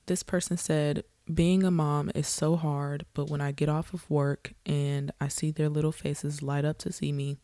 This 0.07 0.23
person 0.23 0.57
said, 0.57 1.03
being 1.31 1.63
a 1.63 1.71
mom 1.71 2.11
is 2.15 2.27
so 2.27 2.55
hard, 2.55 3.05
but 3.13 3.29
when 3.29 3.41
I 3.41 3.51
get 3.51 3.69
off 3.69 3.93
of 3.93 4.09
work 4.09 4.53
and 4.65 5.11
I 5.19 5.27
see 5.27 5.51
their 5.51 5.69
little 5.69 5.91
faces 5.91 6.41
light 6.41 6.65
up 6.65 6.77
to 6.79 6.91
see 6.91 7.11
me, 7.11 7.39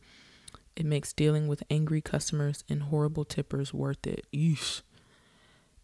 it 0.75 0.85
makes 0.85 1.13
dealing 1.13 1.47
with 1.47 1.63
angry 1.69 2.01
customers 2.01 2.63
and 2.69 2.83
horrible 2.83 3.25
tippers 3.25 3.73
worth 3.73 4.05
it. 4.05 4.25
Yeesh. 4.33 4.81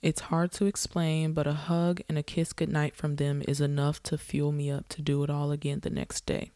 It's 0.02 0.22
hard 0.22 0.52
to 0.54 0.66
explain, 0.66 1.32
but 1.34 1.48
a 1.48 1.54
hug 1.54 2.02
and 2.10 2.18
a 2.18 2.24
kiss 2.24 2.52
goodnight 2.52 2.96
from 2.96 3.16
them 3.16 3.42
is 3.48 3.62
enough 3.62 4.04
to 4.04 4.18
fuel 4.18 4.52
me 4.52 4.70
up 4.70 4.90
to 4.90 5.02
do 5.02 5.24
it 5.24 5.30
all 5.30 5.52
again 5.52 5.80
the 5.82 5.90
next 5.90 6.26
day. 6.26 6.52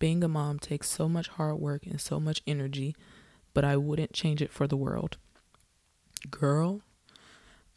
Being 0.00 0.24
a 0.24 0.28
mom 0.28 0.58
takes 0.58 0.88
so 0.88 1.08
much 1.08 1.28
hard 1.28 1.60
work 1.60 1.86
and 1.86 2.00
so 2.00 2.18
much 2.18 2.42
energy, 2.46 2.96
but 3.54 3.64
I 3.64 3.76
wouldn't 3.76 4.12
change 4.12 4.42
it 4.42 4.50
for 4.50 4.66
the 4.66 4.76
world. 4.76 5.18
Girl, 6.30 6.80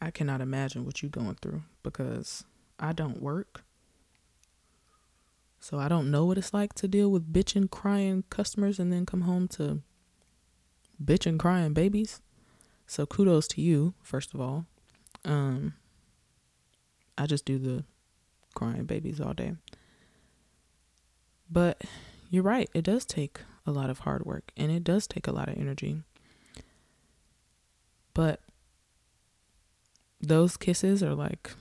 I 0.00 0.10
cannot 0.10 0.40
imagine 0.40 0.84
what 0.84 1.00
you're 1.00 1.10
going 1.10 1.36
through 1.40 1.62
because 1.82 2.44
I 2.78 2.92
don't 2.92 3.22
work. 3.22 3.64
So 5.60 5.78
I 5.78 5.88
don't 5.88 6.10
know 6.10 6.26
what 6.26 6.36
it's 6.36 6.52
like 6.52 6.74
to 6.74 6.88
deal 6.88 7.10
with 7.10 7.32
bitching, 7.32 7.70
crying 7.70 8.24
customers 8.28 8.78
and 8.78 8.92
then 8.92 9.06
come 9.06 9.22
home 9.22 9.48
to 9.48 9.80
bitching, 11.02 11.38
crying 11.38 11.72
babies. 11.72 12.20
So 12.86 13.06
kudos 13.06 13.48
to 13.48 13.62
you, 13.62 13.94
first 14.02 14.34
of 14.34 14.40
all. 14.40 14.66
Um, 15.24 15.74
I 17.16 17.26
just 17.26 17.46
do 17.46 17.58
the 17.58 17.84
crying 18.54 18.84
babies 18.84 19.20
all 19.20 19.32
day. 19.32 19.54
But 21.50 21.82
you're 22.30 22.42
right, 22.42 22.68
it 22.74 22.82
does 22.82 23.04
take 23.04 23.40
a 23.66 23.70
lot 23.70 23.88
of 23.88 24.00
hard 24.00 24.26
work 24.26 24.52
and 24.56 24.70
it 24.70 24.84
does 24.84 25.06
take 25.06 25.26
a 25.26 25.32
lot 25.32 25.48
of 25.48 25.56
energy. 25.56 26.02
But 28.12 28.40
those 30.20 30.56
kisses 30.56 31.02
are 31.02 31.14
like 31.14 31.52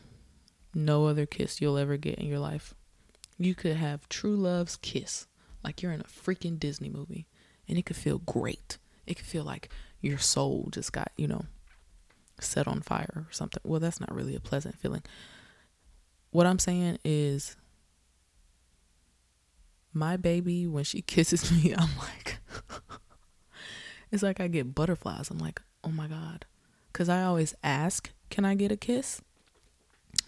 no 0.73 1.05
other 1.07 1.25
kiss 1.25 1.61
you'll 1.61 1.77
ever 1.77 1.97
get 1.97 2.19
in 2.19 2.27
your 2.27 2.39
life. 2.39 2.73
You 3.37 3.55
could 3.55 3.75
have 3.75 4.09
true 4.09 4.35
love's 4.35 4.77
kiss, 4.77 5.27
like 5.63 5.81
you're 5.81 5.91
in 5.91 6.01
a 6.01 6.05
freaking 6.05 6.59
Disney 6.59 6.89
movie, 6.89 7.27
and 7.67 7.77
it 7.77 7.85
could 7.85 7.95
feel 7.95 8.19
great. 8.19 8.77
It 9.05 9.15
could 9.15 9.25
feel 9.25 9.43
like 9.43 9.69
your 10.01 10.17
soul 10.17 10.69
just 10.71 10.93
got, 10.93 11.11
you 11.17 11.27
know, 11.27 11.45
set 12.39 12.67
on 12.67 12.81
fire 12.81 13.11
or 13.15 13.27
something. 13.31 13.61
Well, 13.63 13.79
that's 13.79 13.99
not 13.99 14.13
really 14.13 14.35
a 14.35 14.39
pleasant 14.39 14.77
feeling. 14.77 15.03
What 16.31 16.45
I'm 16.45 16.59
saying 16.59 16.99
is, 17.03 17.55
my 19.93 20.17
baby, 20.17 20.67
when 20.67 20.83
she 20.83 21.01
kisses 21.03 21.51
me, 21.51 21.73
I'm 21.73 21.97
like, 21.97 22.39
it's 24.11 24.23
like 24.23 24.39
I 24.39 24.47
get 24.47 24.75
butterflies. 24.75 25.29
I'm 25.29 25.37
like, 25.37 25.61
oh 25.83 25.89
my 25.89 26.07
God. 26.07 26.45
Because 26.91 27.09
I 27.09 27.23
always 27.23 27.55
ask, 27.63 28.11
can 28.29 28.45
I 28.45 28.55
get 28.55 28.71
a 28.71 28.77
kiss? 28.77 29.21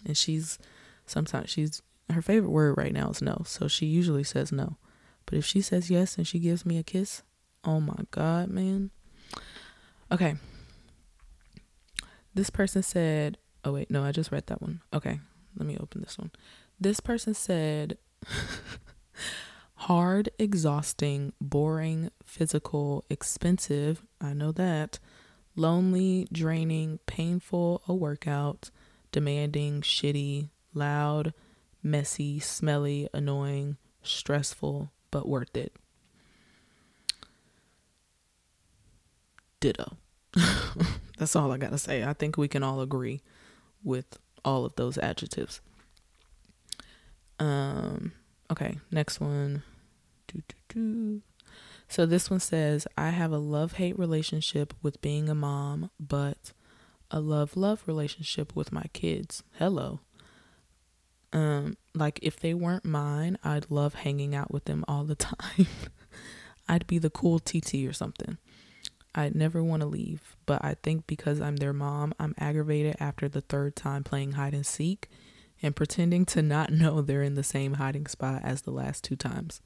And 0.04 0.16
she's 0.16 0.58
sometimes 1.06 1.50
she's 1.50 1.82
her 2.10 2.22
favorite 2.22 2.50
word 2.50 2.76
right 2.76 2.92
now 2.92 3.08
is 3.08 3.22
no. 3.22 3.42
So 3.46 3.68
she 3.68 3.86
usually 3.86 4.24
says 4.24 4.52
no. 4.52 4.76
But 5.24 5.38
if 5.38 5.44
she 5.44 5.60
says 5.60 5.90
yes 5.90 6.16
and 6.16 6.26
she 6.26 6.38
gives 6.38 6.64
me 6.64 6.78
a 6.78 6.82
kiss, 6.82 7.22
oh 7.64 7.80
my 7.80 7.98
god, 8.10 8.48
man. 8.48 8.90
Okay. 10.10 10.36
This 12.34 12.50
person 12.50 12.82
said, 12.82 13.38
oh 13.64 13.72
wait, 13.72 13.90
no, 13.90 14.04
I 14.04 14.12
just 14.12 14.30
read 14.30 14.46
that 14.46 14.62
one. 14.62 14.82
Okay. 14.92 15.20
Let 15.56 15.66
me 15.66 15.76
open 15.80 16.02
this 16.02 16.18
one. 16.18 16.30
This 16.78 17.00
person 17.00 17.34
said 17.34 17.98
hard, 19.74 20.28
exhausting, 20.38 21.32
boring, 21.40 22.10
physical, 22.24 23.04
expensive. 23.10 24.02
I 24.20 24.32
know 24.32 24.52
that. 24.52 24.98
Lonely, 25.56 26.28
draining, 26.30 26.98
painful, 27.06 27.82
a 27.88 27.94
workout, 27.94 28.70
demanding, 29.16 29.80
shitty, 29.80 30.50
loud, 30.74 31.32
messy, 31.82 32.38
smelly, 32.38 33.08
annoying, 33.14 33.78
stressful, 34.02 34.92
but 35.10 35.26
worth 35.26 35.56
it. 35.56 35.72
Ditto. 39.58 39.96
That's 41.18 41.34
all 41.34 41.50
I 41.50 41.56
got 41.56 41.70
to 41.70 41.78
say. 41.78 42.04
I 42.04 42.12
think 42.12 42.36
we 42.36 42.46
can 42.46 42.62
all 42.62 42.82
agree 42.82 43.22
with 43.82 44.18
all 44.44 44.66
of 44.66 44.76
those 44.76 44.98
adjectives. 44.98 45.62
Um 47.38 48.12
okay, 48.52 48.76
next 48.90 49.18
one. 49.18 49.62
Doo, 50.26 50.42
doo, 50.46 50.56
doo. 50.68 51.22
So 51.88 52.04
this 52.04 52.28
one 52.28 52.40
says, 52.40 52.86
I 52.98 53.10
have 53.10 53.32
a 53.32 53.38
love 53.38 53.72
hate 53.74 53.98
relationship 53.98 54.74
with 54.82 55.00
being 55.00 55.30
a 55.30 55.34
mom, 55.34 55.90
but 55.98 56.52
a 57.10 57.20
love 57.20 57.56
love 57.56 57.82
relationship 57.86 58.54
with 58.54 58.72
my 58.72 58.84
kids. 58.92 59.42
Hello. 59.58 60.00
Um 61.32 61.76
like 61.94 62.18
if 62.22 62.38
they 62.38 62.54
weren't 62.54 62.84
mine, 62.84 63.38
I'd 63.44 63.70
love 63.70 63.94
hanging 63.94 64.34
out 64.34 64.52
with 64.52 64.64
them 64.64 64.84
all 64.88 65.04
the 65.04 65.14
time. 65.14 65.66
I'd 66.68 66.86
be 66.86 66.98
the 66.98 67.10
cool 67.10 67.38
TT 67.38 67.86
or 67.86 67.92
something. 67.92 68.38
I'd 69.14 69.34
never 69.34 69.62
want 69.62 69.80
to 69.80 69.88
leave, 69.88 70.36
but 70.44 70.62
I 70.62 70.76
think 70.82 71.06
because 71.06 71.40
I'm 71.40 71.56
their 71.56 71.72
mom, 71.72 72.12
I'm 72.20 72.34
aggravated 72.38 72.96
after 73.00 73.28
the 73.28 73.40
third 73.40 73.74
time 73.74 74.04
playing 74.04 74.32
hide 74.32 74.52
and 74.52 74.66
seek 74.66 75.08
and 75.62 75.74
pretending 75.74 76.26
to 76.26 76.42
not 76.42 76.70
know 76.72 77.00
they're 77.00 77.22
in 77.22 77.34
the 77.34 77.42
same 77.42 77.74
hiding 77.74 78.06
spot 78.06 78.42
as 78.44 78.62
the 78.62 78.72
last 78.72 79.04
two 79.04 79.16
times. 79.16 79.62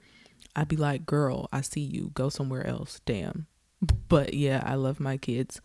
I'd 0.54 0.68
be 0.68 0.76
like, 0.76 1.06
"Girl, 1.06 1.48
I 1.52 1.62
see 1.62 1.80
you. 1.80 2.10
Go 2.14 2.28
somewhere 2.28 2.66
else." 2.66 3.00
Damn. 3.04 3.46
But 4.08 4.34
yeah, 4.34 4.62
I 4.64 4.74
love 4.74 5.00
my 5.00 5.16
kids 5.16 5.60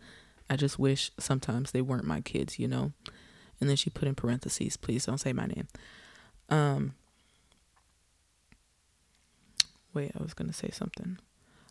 I 0.48 0.56
just 0.56 0.78
wish 0.78 1.10
sometimes 1.18 1.72
they 1.72 1.82
weren't 1.82 2.04
my 2.04 2.20
kids, 2.20 2.58
you 2.58 2.68
know? 2.68 2.92
And 3.60 3.68
then 3.68 3.76
she 3.76 3.90
put 3.90 4.08
in 4.08 4.14
parentheses, 4.14 4.76
please 4.76 5.06
don't 5.06 5.18
say 5.18 5.32
my 5.32 5.46
name. 5.46 5.66
Um, 6.48 6.94
wait, 9.94 10.12
I 10.18 10.22
was 10.22 10.34
going 10.34 10.48
to 10.48 10.54
say 10.54 10.70
something. 10.72 11.18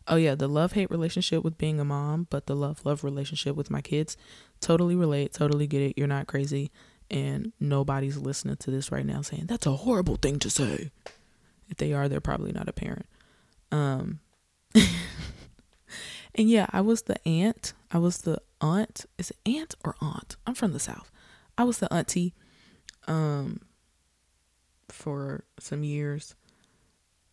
Oh, 0.08 0.18
yeah, 0.18 0.36
the 0.36 0.48
love 0.48 0.74
hate 0.74 0.92
relationship 0.92 1.44
with 1.44 1.58
being 1.58 1.80
a 1.80 1.86
mom, 1.86 2.28
but 2.30 2.46
the 2.46 2.56
love 2.56 2.86
love 2.86 3.04
relationship 3.04 3.56
with 3.56 3.72
my 3.72 3.82
kids. 3.82 4.18
Totally 4.60 4.96
relate, 4.96 5.34
totally 5.34 5.68
get 5.68 5.82
it. 5.82 5.98
You're 5.98 6.08
not 6.08 6.28
crazy. 6.28 6.72
And 7.10 7.54
nobody's 7.60 8.18
listening 8.18 8.58
to 8.58 8.72
this 8.72 8.92
right 8.92 9.06
now 9.06 9.22
saying, 9.22 9.46
that's 9.46 9.66
a 9.66 9.72
horrible 9.72 10.16
thing 10.16 10.40
to 10.40 10.50
say. 10.50 10.92
If 11.70 11.78
they 11.78 11.94
are, 11.94 12.08
they're 12.08 12.22
probably 12.22 12.52
not 12.52 12.70
a 12.70 12.74
parent. 12.74 13.06
Um, 13.72 14.20
and 14.76 16.50
yeah, 16.50 16.68
I 16.72 16.82
was 16.82 17.04
the 17.04 17.26
aunt. 17.28 17.74
I 17.92 17.98
was 17.98 18.20
the 18.20 18.42
aunt. 18.66 19.06
Is 19.18 19.32
it 19.32 19.38
aunt 19.46 19.76
or 19.84 19.96
aunt? 20.02 20.36
I'm 20.48 20.56
from 20.56 20.74
the 20.74 20.80
South. 20.80 21.12
I 21.58 21.64
was 21.64 21.78
the 21.78 21.94
auntie 21.94 22.34
um, 23.08 23.62
for 24.90 25.44
some 25.60 25.84
years. 25.84 26.34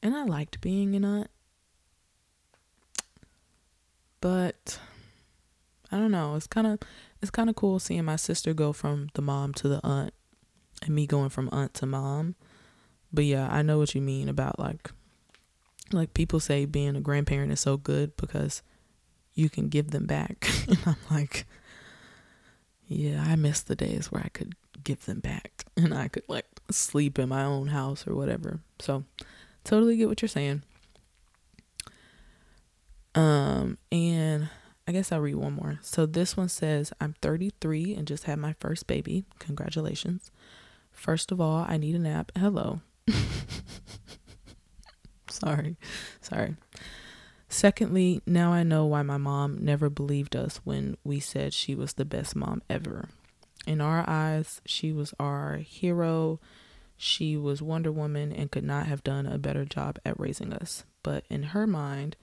And 0.03 0.15
I 0.15 0.25
liked 0.25 0.61
being 0.61 0.95
an 0.95 1.05
aunt. 1.05 1.31
But 4.21 4.79
I 5.91 5.97
don't 5.99 6.11
know. 6.11 6.37
It's 6.37 6.47
kind 6.47 6.67
of 6.67 6.79
it's 7.21 7.31
kind 7.31 7.49
of 7.49 7.57
cool 7.57 7.79
seeing 7.79 8.05
my 8.05 8.17
sister 8.17 8.53
go 8.55 8.73
from 8.73 9.09
the 9.15 9.23
mom 9.23 9.53
to 9.55 9.69
the 9.69 9.81
aunt 9.83 10.13
and 10.83 10.95
me 10.95 11.07
going 11.07 11.29
from 11.31 11.49
aunt 11.51 11.75
to 11.75 11.87
mom. 11.87 12.37
But 13.13 13.25
yeah, 13.25 13.49
I 13.51 13.63
know 13.63 13.79
what 13.79 13.95
you 13.95 14.01
mean 14.01 14.29
about 14.29 14.59
like 14.59 14.93
like 15.93 16.15
people 16.15 16.41
say 16.41 16.65
being 16.65 16.97
a 16.97 17.01
grandparent 17.01 17.53
is 17.53 17.61
so 17.61 17.77
good 17.77 18.17
because 18.17 18.63
you 19.35 19.49
can 19.49 19.69
give 19.69 19.91
them 19.91 20.07
back. 20.07 20.49
and 20.69 20.79
I'm 20.87 20.97
like 21.11 21.47
yeah, 22.93 23.25
I 23.27 23.37
miss 23.37 23.61
the 23.61 23.77
days 23.77 24.13
where 24.13 24.23
I 24.25 24.29
could 24.29 24.55
give 24.85 25.07
them 25.07 25.21
back 25.21 25.65
and 25.77 25.95
I 25.95 26.09
could 26.09 26.25
like 26.29 26.47
sleep 26.71 27.19
in 27.19 27.29
my 27.29 27.45
own 27.45 27.69
house 27.69 28.07
or 28.07 28.15
whatever. 28.15 28.61
So, 28.79 29.05
totally 29.65 29.97
get 29.97 30.09
what 30.09 30.23
you're 30.23 30.29
saying. 30.29 30.63
Um, 33.15 33.79
and 33.91 34.49
I 34.89 34.93
guess 34.93 35.13
I'll 35.13 35.21
read 35.21 35.35
one 35.37 35.53
more. 35.53 35.79
So 35.83 36.07
this 36.07 36.37
one 36.37 36.49
says, 36.49 36.93
I'm 37.01 37.15
33 37.21 37.95
and 37.95 38.07
just 38.07 38.25
had 38.25 38.39
my 38.39 38.55
first 38.59 38.87
baby. 38.87 39.25
Congratulations. 39.39 40.31
First 40.91 41.31
of 41.31 41.41
all, 41.41 41.65
I 41.69 41.77
need 41.77 41.95
a 41.95 41.99
nap. 41.99 42.33
Hello. 42.37 42.81
sorry. 45.29 45.77
Sorry. 46.21 46.57
Secondly, 47.53 48.23
now 48.27 48.51
I 48.51 48.63
know 48.63 48.87
why 48.87 49.03
my 49.03 49.19
mom 49.19 49.63
never 49.63 49.91
believed 49.91 50.35
us 50.35 50.63
when 50.65 50.97
we 51.05 51.21
said 51.21 51.53
she 51.53 51.75
was 51.75 51.93
the 51.93 52.07
best 52.07 52.35
mom 52.35 52.63
ever. 52.71 53.11
In 53.67 53.79
our 53.79 54.09
eyes, 54.09 54.63
she 54.65 54.91
was 54.91 55.13
our 55.21 55.59
hero. 55.59 56.41
She 56.97 57.37
was 57.37 57.61
Wonder 57.61 57.93
Woman 57.93 58.33
and 58.33 58.51
could 58.51 58.65
not 58.65 58.87
have 58.87 59.05
done 59.05 59.27
a 59.27 59.37
better 59.37 59.67
job 59.67 59.99
at 60.03 60.19
raising 60.19 60.55
us. 60.55 60.85
But 61.03 61.27
in 61.29 61.43
her 61.43 61.67
mind, 61.67 62.17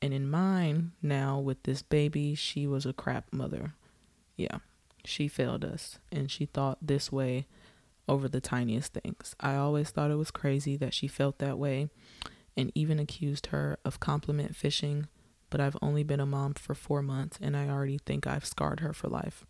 and 0.00 0.14
in 0.14 0.30
mine 0.30 0.92
now 1.02 1.40
with 1.40 1.64
this 1.64 1.82
baby, 1.82 2.36
she 2.36 2.68
was 2.68 2.86
a 2.86 2.92
crap 2.92 3.32
mother. 3.32 3.74
Yeah, 4.36 4.58
she 5.04 5.26
failed 5.26 5.64
us 5.64 5.98
and 6.12 6.30
she 6.30 6.46
thought 6.46 6.78
this 6.80 7.10
way 7.10 7.48
over 8.08 8.28
the 8.28 8.40
tiniest 8.40 8.92
things. 8.92 9.34
I 9.40 9.56
always 9.56 9.90
thought 9.90 10.12
it 10.12 10.16
was 10.16 10.30
crazy 10.30 10.76
that 10.76 10.94
she 10.94 11.08
felt 11.08 11.38
that 11.38 11.58
way 11.58 11.90
and 12.60 12.70
even 12.74 12.98
accused 12.98 13.46
her 13.46 13.78
of 13.84 14.00
compliment 14.00 14.54
fishing, 14.54 15.08
but 15.48 15.60
I've 15.60 15.76
only 15.82 16.04
been 16.04 16.20
a 16.20 16.26
mom 16.26 16.54
for 16.54 16.74
four 16.74 17.02
months 17.02 17.38
and 17.40 17.56
I 17.56 17.68
already 17.68 17.98
think 17.98 18.26
I've 18.26 18.44
scarred 18.44 18.80
her 18.80 18.92
for 18.92 19.08
life. 19.08 19.46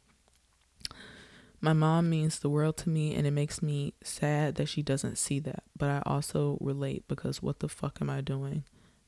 My 1.61 1.75
mom 1.75 2.09
means 2.09 2.39
the 2.39 2.49
world 2.49 2.79
to 2.79 2.89
me 2.89 3.15
and 3.15 3.27
it 3.27 3.33
makes 3.33 3.61
me 3.61 3.93
sad 4.03 4.55
that 4.55 4.69
she 4.69 4.83
doesn't 4.83 5.19
see 5.19 5.41
that, 5.41 5.65
but 5.77 5.91
I 5.91 6.03
also 6.07 6.57
relate 6.61 7.05
because 7.09 7.43
what 7.43 7.59
the 7.59 7.69
fuck 7.69 7.99
am 8.01 8.09
I 8.09 8.23
doing? 8.23 8.65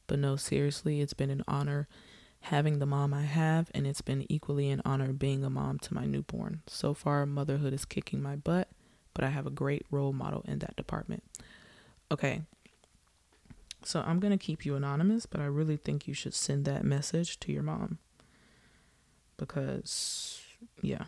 But 0.07 0.19
no, 0.19 0.37
seriously, 0.37 1.01
it's 1.01 1.15
been 1.15 1.31
an 1.31 1.45
honor 1.49 1.89
having 2.43 2.79
the 2.81 2.87
mom 2.87 3.15
I 3.15 3.23
have, 3.23 3.71
and 3.73 3.87
it's 3.87 4.03
been 4.03 4.27
equally 4.29 4.69
an 4.69 4.83
honor 4.85 5.13
being 5.13 5.45
a 5.45 5.51
mom 5.51 5.79
to 5.79 5.95
my 5.95 6.05
newborn. 6.07 6.63
So 6.67 6.93
far, 6.93 7.25
motherhood 7.25 7.73
is 7.73 7.85
kicking 7.85 8.21
my 8.21 8.35
butt, 8.35 8.69
but 9.15 9.25
I 9.25 9.31
have 9.31 9.47
a 9.47 9.51
great 9.51 9.87
role 9.91 10.13
model 10.13 10.45
in 10.47 10.59
that 10.59 10.77
department. 10.77 11.23
Okay, 12.11 12.43
so 13.85 14.03
I'm 14.07 14.21
going 14.21 14.37
to 14.37 14.45
keep 14.45 14.65
you 14.65 14.77
anonymous, 14.77 15.27
but 15.27 15.41
I 15.41 15.45
really 15.45 15.77
think 15.77 16.07
you 16.07 16.15
should 16.15 16.35
send 16.35 16.65
that 16.65 16.85
message 16.85 17.41
to 17.41 17.53
your 17.53 17.63
mom. 17.63 17.99
Because 19.37 20.41
yeah, 20.83 21.05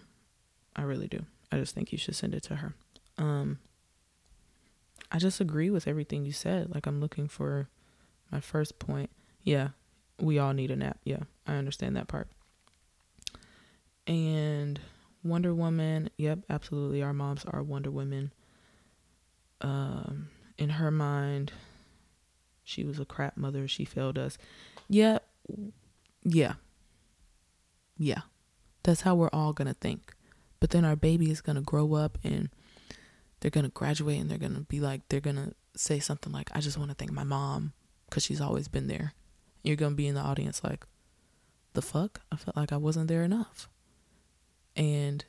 I 0.75 0.83
really 0.83 1.09
do. 1.09 1.25
I 1.53 1.59
just 1.59 1.75
think 1.75 1.93
you 1.93 1.99
should 1.99 2.17
send 2.17 2.35
it 2.35 2.43
to 2.45 2.57
her. 2.57 2.75
Um 3.19 3.59
I 5.13 5.19
just 5.19 5.41
agree 5.41 5.71
with 5.71 5.87
everything 5.87 6.25
you 6.25 6.33
said. 6.33 6.75
Like 6.75 6.87
I'm 6.87 7.01
looking 7.01 7.29
for 7.29 7.69
my 8.33 8.41
first 8.41 8.81
point. 8.81 9.11
Yeah, 9.45 9.69
we 10.21 10.39
all 10.39 10.53
need 10.53 10.73
a 10.73 10.77
nap. 10.77 10.99
Yeah, 11.05 11.21
I 11.47 11.55
understand 11.55 11.97
that 11.97 12.09
part. 12.09 12.29
And 14.07 14.81
Wonder 15.23 15.55
Woman, 15.55 16.11
yep, 16.17 16.41
absolutely. 16.51 17.03
Our 17.03 17.13
moms 17.13 17.45
are 17.45 17.63
Wonder 17.63 17.91
Women. 17.91 18.33
Um, 19.61 20.29
in 20.59 20.71
her 20.71 20.91
mind, 20.91 21.53
she 22.65 22.85
was 22.85 22.99
a 22.99 23.05
crap 23.05 23.37
mother. 23.37 23.69
She 23.69 23.85
failed 23.85 24.19
us. 24.19 24.39
Yeah. 24.89 25.19
Yeah. 26.25 26.55
Yeah. 27.97 28.23
That's 28.83 29.03
how 29.03 29.15
we're 29.15 29.31
all 29.33 29.53
going 29.53 29.69
to 29.69 29.75
think. 29.75 30.15
But 30.61 30.71
then 30.71 30.85
our 30.85 30.97
baby 30.97 31.31
is 31.31 31.41
going 31.41 31.57
to 31.57 31.63
grow 31.63 31.95
up 31.95 32.19
and 32.25 32.49
they're 33.41 33.51
going 33.51 33.65
to 33.65 33.71
graduate 33.71 34.21
and 34.21 34.31
they're 34.31 34.39
going 34.39 34.55
to 34.55 34.63
be 34.63 34.81
like, 34.81 35.03
they're 35.09 35.21
going 35.21 35.37
to 35.37 35.55
say 35.77 35.99
something 35.99 36.33
like, 36.33 36.51
I 36.55 36.61
just 36.61 36.79
want 36.79 36.91
to 36.91 36.95
thank 36.95 37.13
my 37.13 37.25
mom 37.25 37.75
because 38.09 38.25
she's 38.25 38.41
always 38.41 38.69
been 38.69 38.87
there. 38.87 39.13
You're 39.63 39.77
going 39.77 39.93
to 39.93 39.97
be 39.97 40.07
in 40.07 40.15
the 40.15 40.21
audience 40.21 40.65
like, 40.65 40.87
the 41.75 41.83
fuck? 41.83 42.21
I 42.33 42.37
felt 42.37 42.57
like 42.57 42.73
I 42.73 42.77
wasn't 42.77 43.09
there 43.09 43.25
enough. 43.25 43.69
And 44.77 45.25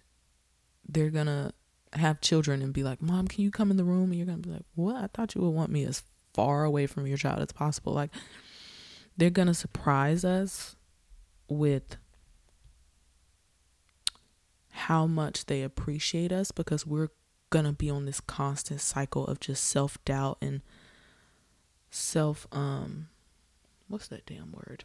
they're 0.88 1.10
going 1.10 1.26
to 1.26 1.52
have 1.94 2.22
children 2.22 2.62
and 2.62 2.74
be 2.74 2.84
like, 2.84 3.02
Mom, 3.02 3.28
can 3.28 3.44
you 3.44 3.52
come 3.52 3.72
in 3.72 3.78
the 3.78 3.84
room? 3.84 4.12
And 4.12 4.16
you're 4.16 4.26
going 4.26 4.42
to 4.42 4.48
be 4.48 4.54
like, 4.54 4.66
What? 4.76 4.96
I 4.96 5.08
thought 5.08 5.36
you 5.36 5.42
would 5.42 5.50
want 5.50 5.72
me 5.72 5.84
as 5.86 6.04
far 6.36 6.66
away 6.66 6.86
from 6.86 7.08
your 7.08 7.18
child 7.18 7.40
as 7.40 7.52
possible. 7.54 7.94
Like 7.94 8.12
they're 9.16 9.30
going 9.30 9.48
to 9.48 9.54
surprise 9.54 10.26
us 10.26 10.76
with 11.48 11.98
how 14.70 15.08
much 15.08 15.46
they 15.46 15.64
appreciate 15.64 16.34
us 16.34 16.52
because 16.52 16.86
we're 16.86 17.10
going 17.50 17.66
to 17.66 17.72
be 17.72 17.90
on 17.90 18.06
this 18.06 18.20
constant 18.20 18.82
cycle 18.82 19.26
of 19.26 19.40
just 19.40 19.64
self-doubt 19.64 20.38
and 20.42 20.62
self 21.90 22.46
um 22.52 23.08
what's 23.88 24.10
that 24.10 24.26
damn 24.26 24.52
word? 24.52 24.84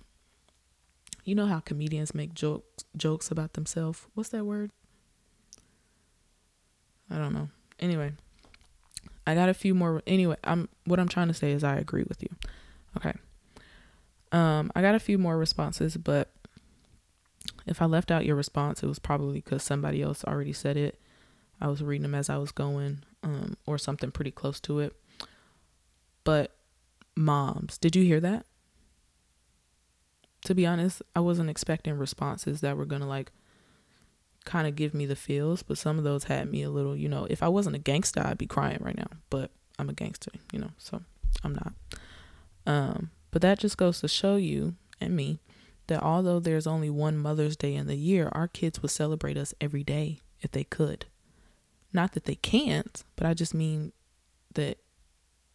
You 1.24 1.34
know 1.34 1.46
how 1.46 1.58
comedians 1.58 2.14
make 2.14 2.34
jokes 2.34 2.84
jokes 2.96 3.30
about 3.30 3.54
themselves? 3.54 4.06
What's 4.14 4.30
that 4.30 4.44
word? 4.44 4.70
I 7.10 7.18
don't 7.18 7.34
know. 7.34 7.48
Anyway, 7.80 8.12
I 9.30 9.34
got 9.34 9.48
a 9.48 9.54
few 9.54 9.74
more. 9.74 10.02
Anyway, 10.08 10.36
I'm 10.42 10.68
what 10.84 10.98
I'm 10.98 11.08
trying 11.08 11.28
to 11.28 11.34
say 11.34 11.52
is 11.52 11.62
I 11.62 11.76
agree 11.76 12.04
with 12.08 12.20
you. 12.20 12.28
Okay. 12.96 13.12
Um, 14.32 14.72
I 14.74 14.82
got 14.82 14.96
a 14.96 15.00
few 15.00 15.18
more 15.18 15.38
responses, 15.38 15.96
but 15.96 16.30
if 17.64 17.80
I 17.80 17.84
left 17.84 18.10
out 18.10 18.26
your 18.26 18.34
response, 18.34 18.82
it 18.82 18.86
was 18.86 18.98
probably 18.98 19.40
because 19.40 19.62
somebody 19.62 20.02
else 20.02 20.24
already 20.24 20.52
said 20.52 20.76
it. 20.76 21.00
I 21.60 21.68
was 21.68 21.80
reading 21.82 22.02
them 22.02 22.14
as 22.14 22.28
I 22.28 22.38
was 22.38 22.50
going, 22.50 23.04
um, 23.22 23.56
or 23.66 23.78
something 23.78 24.10
pretty 24.10 24.32
close 24.32 24.58
to 24.60 24.80
it. 24.80 24.96
But 26.24 26.52
moms, 27.14 27.78
did 27.78 27.94
you 27.94 28.02
hear 28.02 28.20
that? 28.20 28.46
To 30.46 30.54
be 30.54 30.66
honest, 30.66 31.02
I 31.14 31.20
wasn't 31.20 31.50
expecting 31.50 31.96
responses 31.98 32.62
that 32.62 32.76
were 32.76 32.86
gonna 32.86 33.06
like 33.06 33.30
kind 34.50 34.66
of 34.66 34.74
give 34.74 34.94
me 34.94 35.06
the 35.06 35.14
feels, 35.14 35.62
but 35.62 35.78
some 35.78 35.96
of 35.96 36.02
those 36.02 36.24
had 36.24 36.50
me 36.50 36.64
a 36.64 36.70
little, 36.70 36.96
you 36.96 37.08
know, 37.08 37.24
if 37.30 37.40
I 37.40 37.46
wasn't 37.46 37.76
a 37.76 37.78
gangster, 37.78 38.20
I'd 38.20 38.36
be 38.36 38.48
crying 38.48 38.78
right 38.80 38.96
now, 38.96 39.06
but 39.30 39.52
I'm 39.78 39.88
a 39.88 39.92
gangster, 39.92 40.32
you 40.52 40.58
know, 40.58 40.70
so 40.76 41.00
I'm 41.44 41.54
not. 41.54 41.72
Um, 42.66 43.10
but 43.30 43.42
that 43.42 43.60
just 43.60 43.76
goes 43.76 44.00
to 44.00 44.08
show 44.08 44.34
you 44.34 44.74
and 45.00 45.14
me 45.14 45.38
that 45.86 46.02
although 46.02 46.40
there's 46.40 46.66
only 46.66 46.90
one 46.90 47.16
Mother's 47.16 47.56
Day 47.56 47.76
in 47.76 47.86
the 47.86 47.94
year, 47.94 48.28
our 48.32 48.48
kids 48.48 48.82
would 48.82 48.90
celebrate 48.90 49.36
us 49.36 49.54
every 49.60 49.84
day 49.84 50.18
if 50.40 50.50
they 50.50 50.64
could. 50.64 51.06
Not 51.92 52.12
that 52.12 52.24
they 52.24 52.34
can't, 52.34 53.04
but 53.14 53.28
I 53.28 53.34
just 53.34 53.54
mean 53.54 53.92
that 54.54 54.78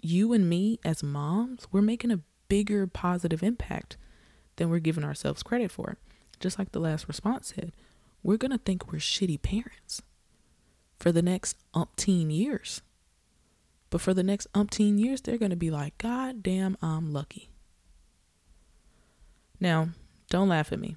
you 0.01 0.31
and 0.31 0.49
me 0.49 0.79
as 0.85 1.03
moms, 1.03 1.67
we're 1.69 1.81
making 1.81 2.11
a 2.11 2.21
bigger 2.47 2.87
positive 2.87 3.43
impact 3.43 3.97
than 4.55 4.69
we're 4.69 4.79
giving 4.79 5.03
ourselves 5.03 5.43
credit 5.43 5.69
for. 5.69 5.97
Just 6.39 6.57
like 6.57 6.71
the 6.71 6.79
last 6.79 7.09
response 7.09 7.53
said, 7.55 7.73
we're 8.25 8.37
going 8.37 8.51
to 8.51 8.57
think 8.57 8.91
we're 8.91 8.97
shitty 8.97 9.39
parents 9.39 10.01
for 10.97 11.11
the 11.11 11.21
next 11.21 11.55
umpteen 11.75 12.35
years. 12.35 12.81
But 13.91 14.01
for 14.01 14.15
the 14.15 14.23
next 14.23 14.51
umpteen 14.53 14.99
years, 14.99 15.21
they're 15.21 15.37
going 15.37 15.51
to 15.51 15.55
be 15.55 15.69
like, 15.69 15.95
God 15.99 16.41
damn, 16.41 16.75
I'm 16.81 17.13
lucky. 17.13 17.49
Now, 19.59 19.89
don't 20.31 20.49
laugh 20.49 20.73
at 20.73 20.79
me, 20.79 20.95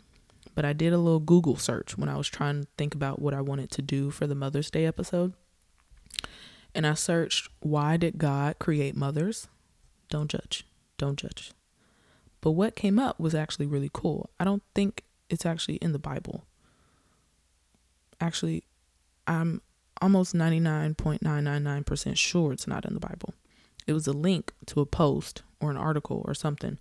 but 0.54 0.64
I 0.64 0.72
did 0.72 0.94
a 0.94 0.98
little 0.98 1.20
Google 1.20 1.56
search 1.56 1.98
when 1.98 2.08
I 2.08 2.16
was 2.16 2.28
trying 2.28 2.62
to 2.62 2.68
think 2.78 2.94
about 2.94 3.20
what 3.20 3.34
I 3.34 3.42
wanted 3.42 3.70
to 3.72 3.82
do 3.82 4.10
for 4.10 4.26
the 4.26 4.34
Mother's 4.34 4.70
Day 4.70 4.86
episode. 4.86 5.34
And 6.74 6.86
I 6.86 6.94
searched, 6.94 7.50
why 7.60 7.98
did 7.98 8.16
God 8.16 8.58
create 8.58 8.96
mothers? 8.96 9.48
Don't 10.08 10.30
judge. 10.30 10.66
Don't 10.96 11.18
judge. 11.18 11.52
But 12.40 12.52
what 12.52 12.74
came 12.74 12.98
up 12.98 13.20
was 13.20 13.34
actually 13.34 13.66
really 13.66 13.90
cool. 13.92 14.30
I 14.40 14.44
don't 14.44 14.62
think 14.74 15.04
it's 15.28 15.44
actually 15.44 15.76
in 15.76 15.92
the 15.92 15.98
Bible. 15.98 16.46
Actually, 18.20 18.64
I'm 19.26 19.62
almost 20.00 20.35
99.999% 20.35 22.16
sure 22.16 22.52
it's 22.52 22.66
not 22.66 22.85
in 22.85 22.94
the 22.94 23.00
Bible. 23.00 23.35
It 23.87 23.92
was 23.92 24.07
a 24.07 24.12
link 24.12 24.52
to 24.66 24.81
a 24.81 24.87
post 24.87 25.42
or 25.61 25.70
an 25.70 25.76
article 25.76 26.22
or 26.26 26.35
something 26.35 26.78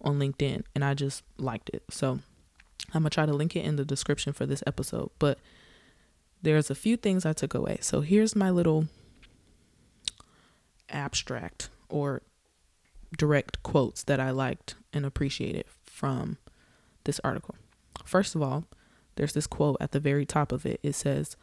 on 0.00 0.18
LinkedIn, 0.18 0.62
and 0.74 0.84
I 0.84 0.94
just 0.94 1.22
liked 1.38 1.70
it. 1.70 1.84
So 1.90 2.20
I'm 2.92 3.02
going 3.02 3.04
to 3.04 3.10
try 3.10 3.26
to 3.26 3.32
link 3.32 3.56
it 3.56 3.64
in 3.64 3.76
the 3.76 3.84
description 3.84 4.32
for 4.32 4.46
this 4.46 4.62
episode. 4.66 5.10
But 5.18 5.38
there's 6.42 6.70
a 6.70 6.74
few 6.74 6.96
things 6.96 7.24
I 7.24 7.32
took 7.32 7.54
away. 7.54 7.78
So 7.80 8.02
here's 8.02 8.36
my 8.36 8.50
little 8.50 8.86
abstract 10.90 11.70
or 11.88 12.22
direct 13.16 13.62
quotes 13.62 14.02
that 14.04 14.20
I 14.20 14.30
liked 14.30 14.74
and 14.92 15.06
appreciated 15.06 15.64
from 15.82 16.36
this 17.04 17.20
article. 17.24 17.54
First 18.04 18.34
of 18.34 18.42
all, 18.42 18.64
there's 19.16 19.32
this 19.32 19.46
quote 19.46 19.76
at 19.80 19.92
the 19.92 20.00
very 20.00 20.26
top 20.26 20.52
of 20.52 20.66
it. 20.66 20.80
It 20.82 20.94
says, 20.94 21.36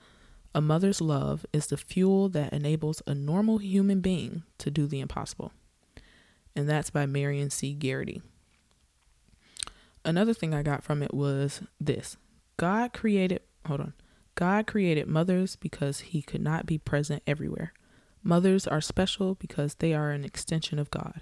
A 0.54 0.62
mother's 0.62 1.02
love 1.02 1.46
is 1.54 1.68
the 1.68 1.78
fuel 1.78 2.30
that 2.30 2.54
enables 2.54 3.02
a 3.08 3.16
normal 3.16 3.58
human 3.58 4.02
being 4.02 4.44
to 4.58 4.72
do 4.72 4.88
the 4.88 5.00
impossible. 5.00 5.52
And 6.56 6.68
that's 6.68 6.90
by 6.90 7.06
Marion 7.06 7.50
C. 7.50 7.76
Garretty. 7.78 8.22
Another 10.04 10.34
thing 10.34 10.54
I 10.54 10.64
got 10.64 10.84
from 10.84 11.04
it 11.04 11.14
was 11.14 11.62
this 11.80 12.18
God 12.58 12.92
created, 12.94 13.42
hold 13.66 13.82
on, 13.82 13.94
God 14.36 14.68
created 14.68 15.08
mothers 15.08 15.56
because 15.56 16.00
he 16.00 16.22
could 16.22 16.42
not 16.42 16.66
be 16.66 16.78
present 16.78 17.24
everywhere. 17.28 17.74
Mothers 18.24 18.68
are 18.68 18.82
special 18.82 19.36
because 19.36 19.76
they 19.76 19.94
are 19.94 20.12
an 20.12 20.24
extension 20.24 20.80
of 20.80 20.92
God. 20.92 21.22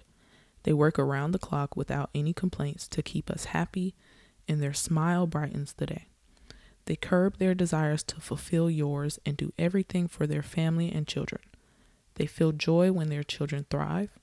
They 0.64 0.74
work 0.74 1.00
around 1.00 1.32
the 1.32 1.40
clock 1.40 1.76
without 1.76 2.10
any 2.14 2.34
complaints 2.34 2.88
to 2.90 3.02
keep 3.02 3.30
us 3.30 3.46
happy, 3.46 3.96
and 4.48 4.62
their 4.62 4.74
smile 4.74 5.26
brightens 5.26 5.74
the 5.74 5.86
day. 5.86 6.08
They 6.90 6.96
curb 6.96 7.38
their 7.38 7.54
desires 7.54 8.02
to 8.06 8.20
fulfill 8.20 8.68
yours 8.68 9.20
and 9.24 9.38
do 9.38 9.54
everything 9.60 10.08
for 10.08 10.26
their 10.26 10.42
family 10.42 10.92
and 10.92 11.06
children. 11.06 11.44
They 12.16 12.26
feel 12.26 12.52
joy 12.52 12.92
when 12.92 13.10
their 13.10 13.22
children 13.22 13.68
thrive. 13.70 14.18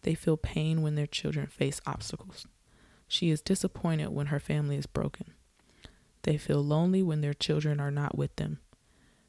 They 0.00 0.14
feel 0.14 0.38
pain 0.38 0.80
when 0.80 0.94
their 0.94 1.06
children 1.06 1.46
face 1.46 1.82
obstacles. 1.84 2.46
She 3.06 3.28
is 3.28 3.42
disappointed 3.42 4.14
when 4.14 4.28
her 4.28 4.40
family 4.40 4.76
is 4.76 4.86
broken. 4.86 5.34
They 6.22 6.38
feel 6.38 6.64
lonely 6.64 7.02
when 7.02 7.20
their 7.20 7.34
children 7.34 7.80
are 7.80 7.90
not 7.90 8.16
with 8.16 8.34
them. 8.36 8.60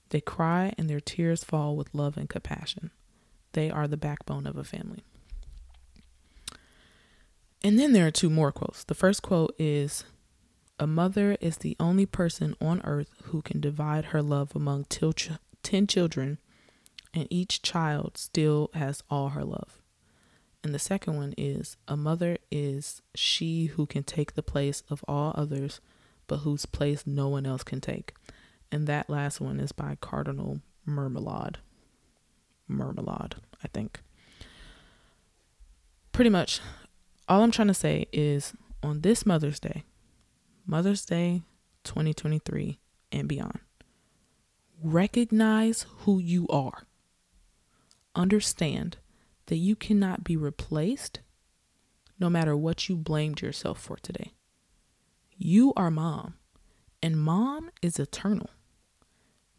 They 0.07 0.21
cry 0.21 0.73
and 0.77 0.89
their 0.89 1.01
tears 1.01 1.43
fall 1.43 1.75
with 1.75 1.93
love 1.93 2.15
and 2.15 2.29
compassion. 2.29 2.91
They 3.51 3.69
are 3.69 3.89
the 3.89 3.97
backbone 3.97 4.47
of 4.47 4.55
a 4.55 4.63
family. 4.63 5.03
And 7.61 7.77
then 7.77 7.91
there 7.91 8.07
are 8.07 8.11
two 8.11 8.29
more 8.29 8.53
quotes. 8.53 8.85
The 8.85 8.95
first 8.95 9.23
quote 9.23 9.53
is 9.59 10.05
A 10.79 10.85
mother 10.85 11.37
is 11.41 11.57
the 11.57 11.75
only 11.79 12.05
person 12.05 12.55
on 12.61 12.81
earth 12.83 13.09
who 13.25 13.41
can 13.41 13.59
divide 13.59 14.05
her 14.05 14.21
love 14.21 14.55
among 14.55 14.85
til- 14.85 15.13
10 15.63 15.87
children, 15.87 16.37
and 17.13 17.27
each 17.31 17.63
child 17.63 18.17
still 18.17 18.69
has 18.73 19.01
all 19.09 19.29
her 19.29 19.43
love. 19.43 19.81
And 20.63 20.75
the 20.75 20.79
second 20.79 21.15
one 21.15 21.33
is 21.37 21.77
A 21.87 21.97
mother 21.97 22.37
is 22.51 23.01
she 23.15 23.67
who 23.67 23.85
can 23.85 24.03
take 24.03 24.33
the 24.33 24.43
place 24.43 24.83
of 24.89 25.03
all 25.07 25.33
others, 25.35 25.81
but 26.27 26.39
whose 26.39 26.65
place 26.65 27.07
no 27.07 27.27
one 27.27 27.45
else 27.45 27.63
can 27.63 27.81
take. 27.81 28.13
And 28.71 28.85
that 28.85 29.09
last 29.09 29.39
one 29.39 29.59
is 29.59 29.71
by 29.71 29.97
Cardinal 29.99 30.59
Mermelade. 30.87 31.55
Mermelade, 32.69 33.35
I 33.63 33.67
think. 33.69 34.01
Pretty 36.11 36.29
much, 36.29 36.59
all 37.27 37.43
I'm 37.43 37.51
trying 37.51 37.69
to 37.69 37.73
say 37.73 38.07
is 38.11 38.53
on 38.83 39.01
this 39.01 39.25
Mother's 39.25 39.59
Day, 39.59 39.83
Mother's 40.69 41.05
Day 41.05 41.43
2023 41.85 42.77
and 43.13 43.29
beyond, 43.29 43.59
recognize 44.83 45.85
who 45.99 46.19
you 46.19 46.45
are. 46.49 46.83
Understand 48.13 48.97
that 49.45 49.55
you 49.55 49.77
cannot 49.77 50.25
be 50.25 50.35
replaced 50.35 51.21
no 52.19 52.29
matter 52.29 52.57
what 52.57 52.89
you 52.89 52.97
blamed 52.97 53.41
yourself 53.41 53.79
for 53.79 53.95
today. 53.95 54.33
You 55.37 55.71
are 55.77 55.89
mom, 55.89 56.33
and 57.01 57.17
mom 57.17 57.71
is 57.81 57.97
eternal. 57.97 58.49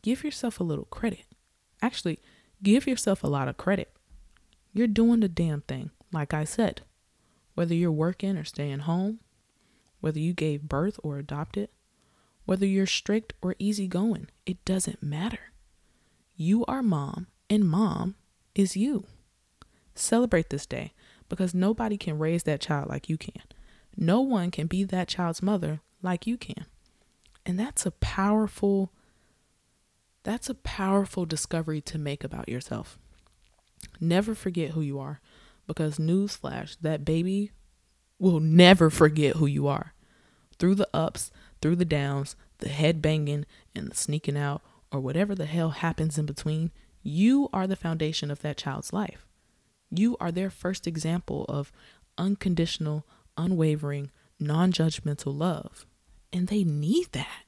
Give 0.02 0.22
yourself 0.22 0.60
a 0.60 0.64
little 0.64 0.84
credit. 0.84 1.24
Actually, 1.80 2.18
give 2.62 2.86
yourself 2.86 3.24
a 3.24 3.28
lot 3.28 3.48
of 3.48 3.56
credit. 3.56 3.96
You're 4.74 4.86
doing 4.86 5.20
the 5.20 5.28
damn 5.28 5.62
thing, 5.62 5.90
like 6.12 6.34
I 6.34 6.44
said. 6.44 6.82
Whether 7.54 7.74
you're 7.74 7.90
working 7.90 8.36
or 8.36 8.44
staying 8.44 8.80
home, 8.80 9.20
whether 10.00 10.18
you 10.18 10.32
gave 10.32 10.62
birth 10.62 10.98
or 11.02 11.18
adopted, 11.18 11.68
whether 12.44 12.66
you're 12.66 12.86
strict 12.86 13.34
or 13.42 13.54
easygoing, 13.58 14.28
it 14.46 14.64
doesn't 14.64 15.02
matter. 15.02 15.52
You 16.34 16.64
are 16.66 16.82
mom, 16.82 17.26
and 17.50 17.68
mom 17.68 18.14
is 18.54 18.76
you. 18.76 19.04
Celebrate 19.94 20.50
this 20.50 20.66
day 20.66 20.92
because 21.28 21.54
nobody 21.54 21.96
can 21.96 22.18
raise 22.18 22.44
that 22.44 22.60
child 22.60 22.88
like 22.88 23.08
you 23.08 23.18
can. 23.18 23.42
No 23.96 24.20
one 24.20 24.50
can 24.50 24.66
be 24.66 24.84
that 24.84 25.08
child's 25.08 25.42
mother 25.42 25.80
like 26.02 26.26
you 26.26 26.36
can. 26.36 26.66
And 27.44 27.58
that's 27.58 27.84
a 27.84 27.90
powerful 27.90 28.92
that's 30.22 30.50
a 30.50 30.54
powerful 30.54 31.24
discovery 31.24 31.80
to 31.80 31.96
make 31.96 32.22
about 32.22 32.48
yourself. 32.48 32.98
Never 34.00 34.34
forget 34.34 34.72
who 34.72 34.80
you 34.82 34.98
are 34.98 35.20
because 35.66 35.98
newsflash, 35.98 36.76
that 36.82 37.04
baby 37.04 37.52
will 38.18 38.40
never 38.40 38.90
forget 38.90 39.36
who 39.36 39.46
you 39.46 39.66
are. 39.66 39.94
Through 40.58 40.76
the 40.76 40.88
ups, 40.92 41.30
through 41.60 41.76
the 41.76 41.84
downs, 41.84 42.36
the 42.58 42.68
head 42.68 43.00
banging 43.00 43.46
and 43.74 43.90
the 43.90 43.96
sneaking 43.96 44.36
out 44.36 44.62
or 44.92 45.00
whatever 45.00 45.34
the 45.34 45.46
hell 45.46 45.70
happens 45.70 46.18
in 46.18 46.26
between, 46.26 46.70
you 47.02 47.48
are 47.52 47.66
the 47.66 47.76
foundation 47.76 48.30
of 48.30 48.42
that 48.42 48.56
child's 48.56 48.92
life. 48.92 49.26
You 49.90 50.16
are 50.20 50.32
their 50.32 50.50
first 50.50 50.86
example 50.86 51.44
of 51.48 51.72
unconditional, 52.16 53.06
unwavering, 53.36 54.10
non 54.38 54.72
judgmental 54.72 55.36
love. 55.36 55.86
And 56.32 56.48
they 56.48 56.64
need 56.64 57.12
that. 57.12 57.44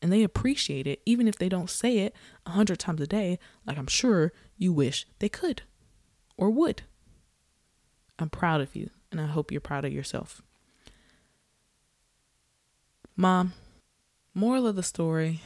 And 0.00 0.12
they 0.12 0.22
appreciate 0.22 0.86
it, 0.86 1.00
even 1.04 1.26
if 1.26 1.36
they 1.36 1.48
don't 1.48 1.70
say 1.70 1.98
it 1.98 2.14
a 2.44 2.50
hundred 2.50 2.78
times 2.78 3.00
a 3.00 3.06
day, 3.06 3.38
like 3.66 3.78
I'm 3.78 3.86
sure 3.86 4.32
you 4.56 4.72
wish 4.72 5.06
they 5.18 5.28
could 5.28 5.62
or 6.36 6.50
would. 6.50 6.82
I'm 8.18 8.30
proud 8.30 8.60
of 8.60 8.76
you, 8.76 8.90
and 9.16 9.26
I 9.28 9.32
hope 9.32 9.50
you're 9.50 9.60
proud 9.60 9.84
of 9.84 9.92
yourself. 9.92 10.42
Mom, 13.16 13.54
moral 14.34 14.66
of 14.66 14.76
the 14.76 14.82
story, 14.82 15.40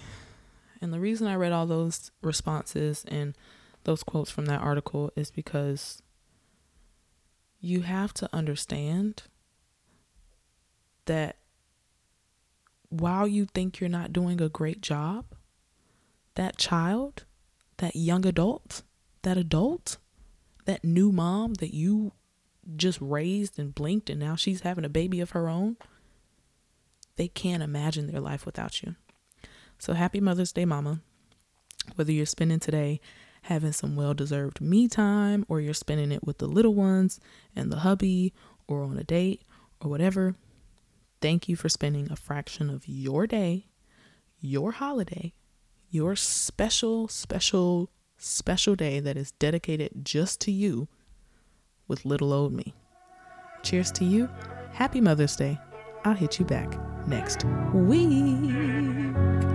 and 0.80 0.92
the 0.92 1.00
reason 1.00 1.26
I 1.26 1.36
read 1.36 1.52
all 1.52 1.66
those 1.66 2.10
responses 2.22 3.04
and 3.08 3.36
those 3.84 4.02
quotes 4.02 4.30
from 4.30 4.46
that 4.46 4.60
article 4.60 5.12
is 5.14 5.30
because 5.30 6.02
you 7.60 7.82
have 7.82 8.12
to 8.14 8.28
understand 8.32 9.22
that 11.04 11.36
while 12.88 13.28
you 13.28 13.46
think 13.46 13.80
you're 13.80 13.88
not 13.88 14.12
doing 14.12 14.40
a 14.40 14.48
great 14.48 14.80
job, 14.80 15.26
that 16.34 16.56
child, 16.56 17.24
that 17.76 17.94
young 17.94 18.26
adult, 18.26 18.82
that 19.22 19.36
adult, 19.36 19.98
that 20.64 20.82
new 20.84 21.12
mom 21.12 21.54
that 21.54 21.74
you 21.74 22.12
just 22.76 22.98
raised 23.00 23.58
and 23.58 23.74
blinked 23.74 24.10
and 24.10 24.20
now 24.20 24.36
she's 24.36 24.60
having 24.60 24.84
a 24.84 24.88
baby 24.88 25.20
of 25.20 25.30
her 25.30 25.48
own, 25.48 25.76
they 27.16 27.28
can't 27.28 27.62
imagine 27.62 28.06
their 28.06 28.20
life 28.20 28.46
without 28.46 28.82
you. 28.82 28.96
So 29.78 29.94
happy 29.94 30.20
Mother's 30.20 30.52
Day, 30.52 30.64
Mama. 30.64 31.00
Whether 31.96 32.12
you're 32.12 32.26
spending 32.26 32.60
today 32.60 33.00
having 33.42 33.72
some 33.72 33.96
well 33.96 34.14
deserved 34.14 34.60
me 34.60 34.88
time, 34.88 35.44
or 35.48 35.60
you're 35.60 35.74
spending 35.74 36.12
it 36.12 36.24
with 36.24 36.38
the 36.38 36.46
little 36.46 36.74
ones 36.74 37.20
and 37.56 37.72
the 37.72 37.78
hubby, 37.78 38.32
or 38.68 38.82
on 38.82 38.98
a 38.98 39.04
date, 39.04 39.42
or 39.80 39.90
whatever. 39.90 40.34
Thank 41.20 41.48
you 41.48 41.56
for 41.56 41.68
spending 41.68 42.10
a 42.10 42.16
fraction 42.16 42.70
of 42.70 42.86
your 42.86 43.26
day, 43.26 43.66
your 44.40 44.72
holiday, 44.72 45.32
your 45.90 46.16
special, 46.16 47.08
special, 47.08 47.90
special 48.16 48.74
day 48.74 49.00
that 49.00 49.16
is 49.16 49.32
dedicated 49.32 50.04
just 50.04 50.40
to 50.42 50.52
you 50.52 50.88
with 51.90 52.06
little 52.06 52.32
old 52.32 52.54
me. 52.54 52.72
Cheers 53.62 53.92
to 53.92 54.04
you. 54.06 54.30
Happy 54.72 55.02
Mother's 55.02 55.36
Day. 55.36 55.58
I'll 56.04 56.14
hit 56.14 56.38
you 56.38 56.46
back 56.46 56.78
next 57.06 57.44
week. 57.74 59.49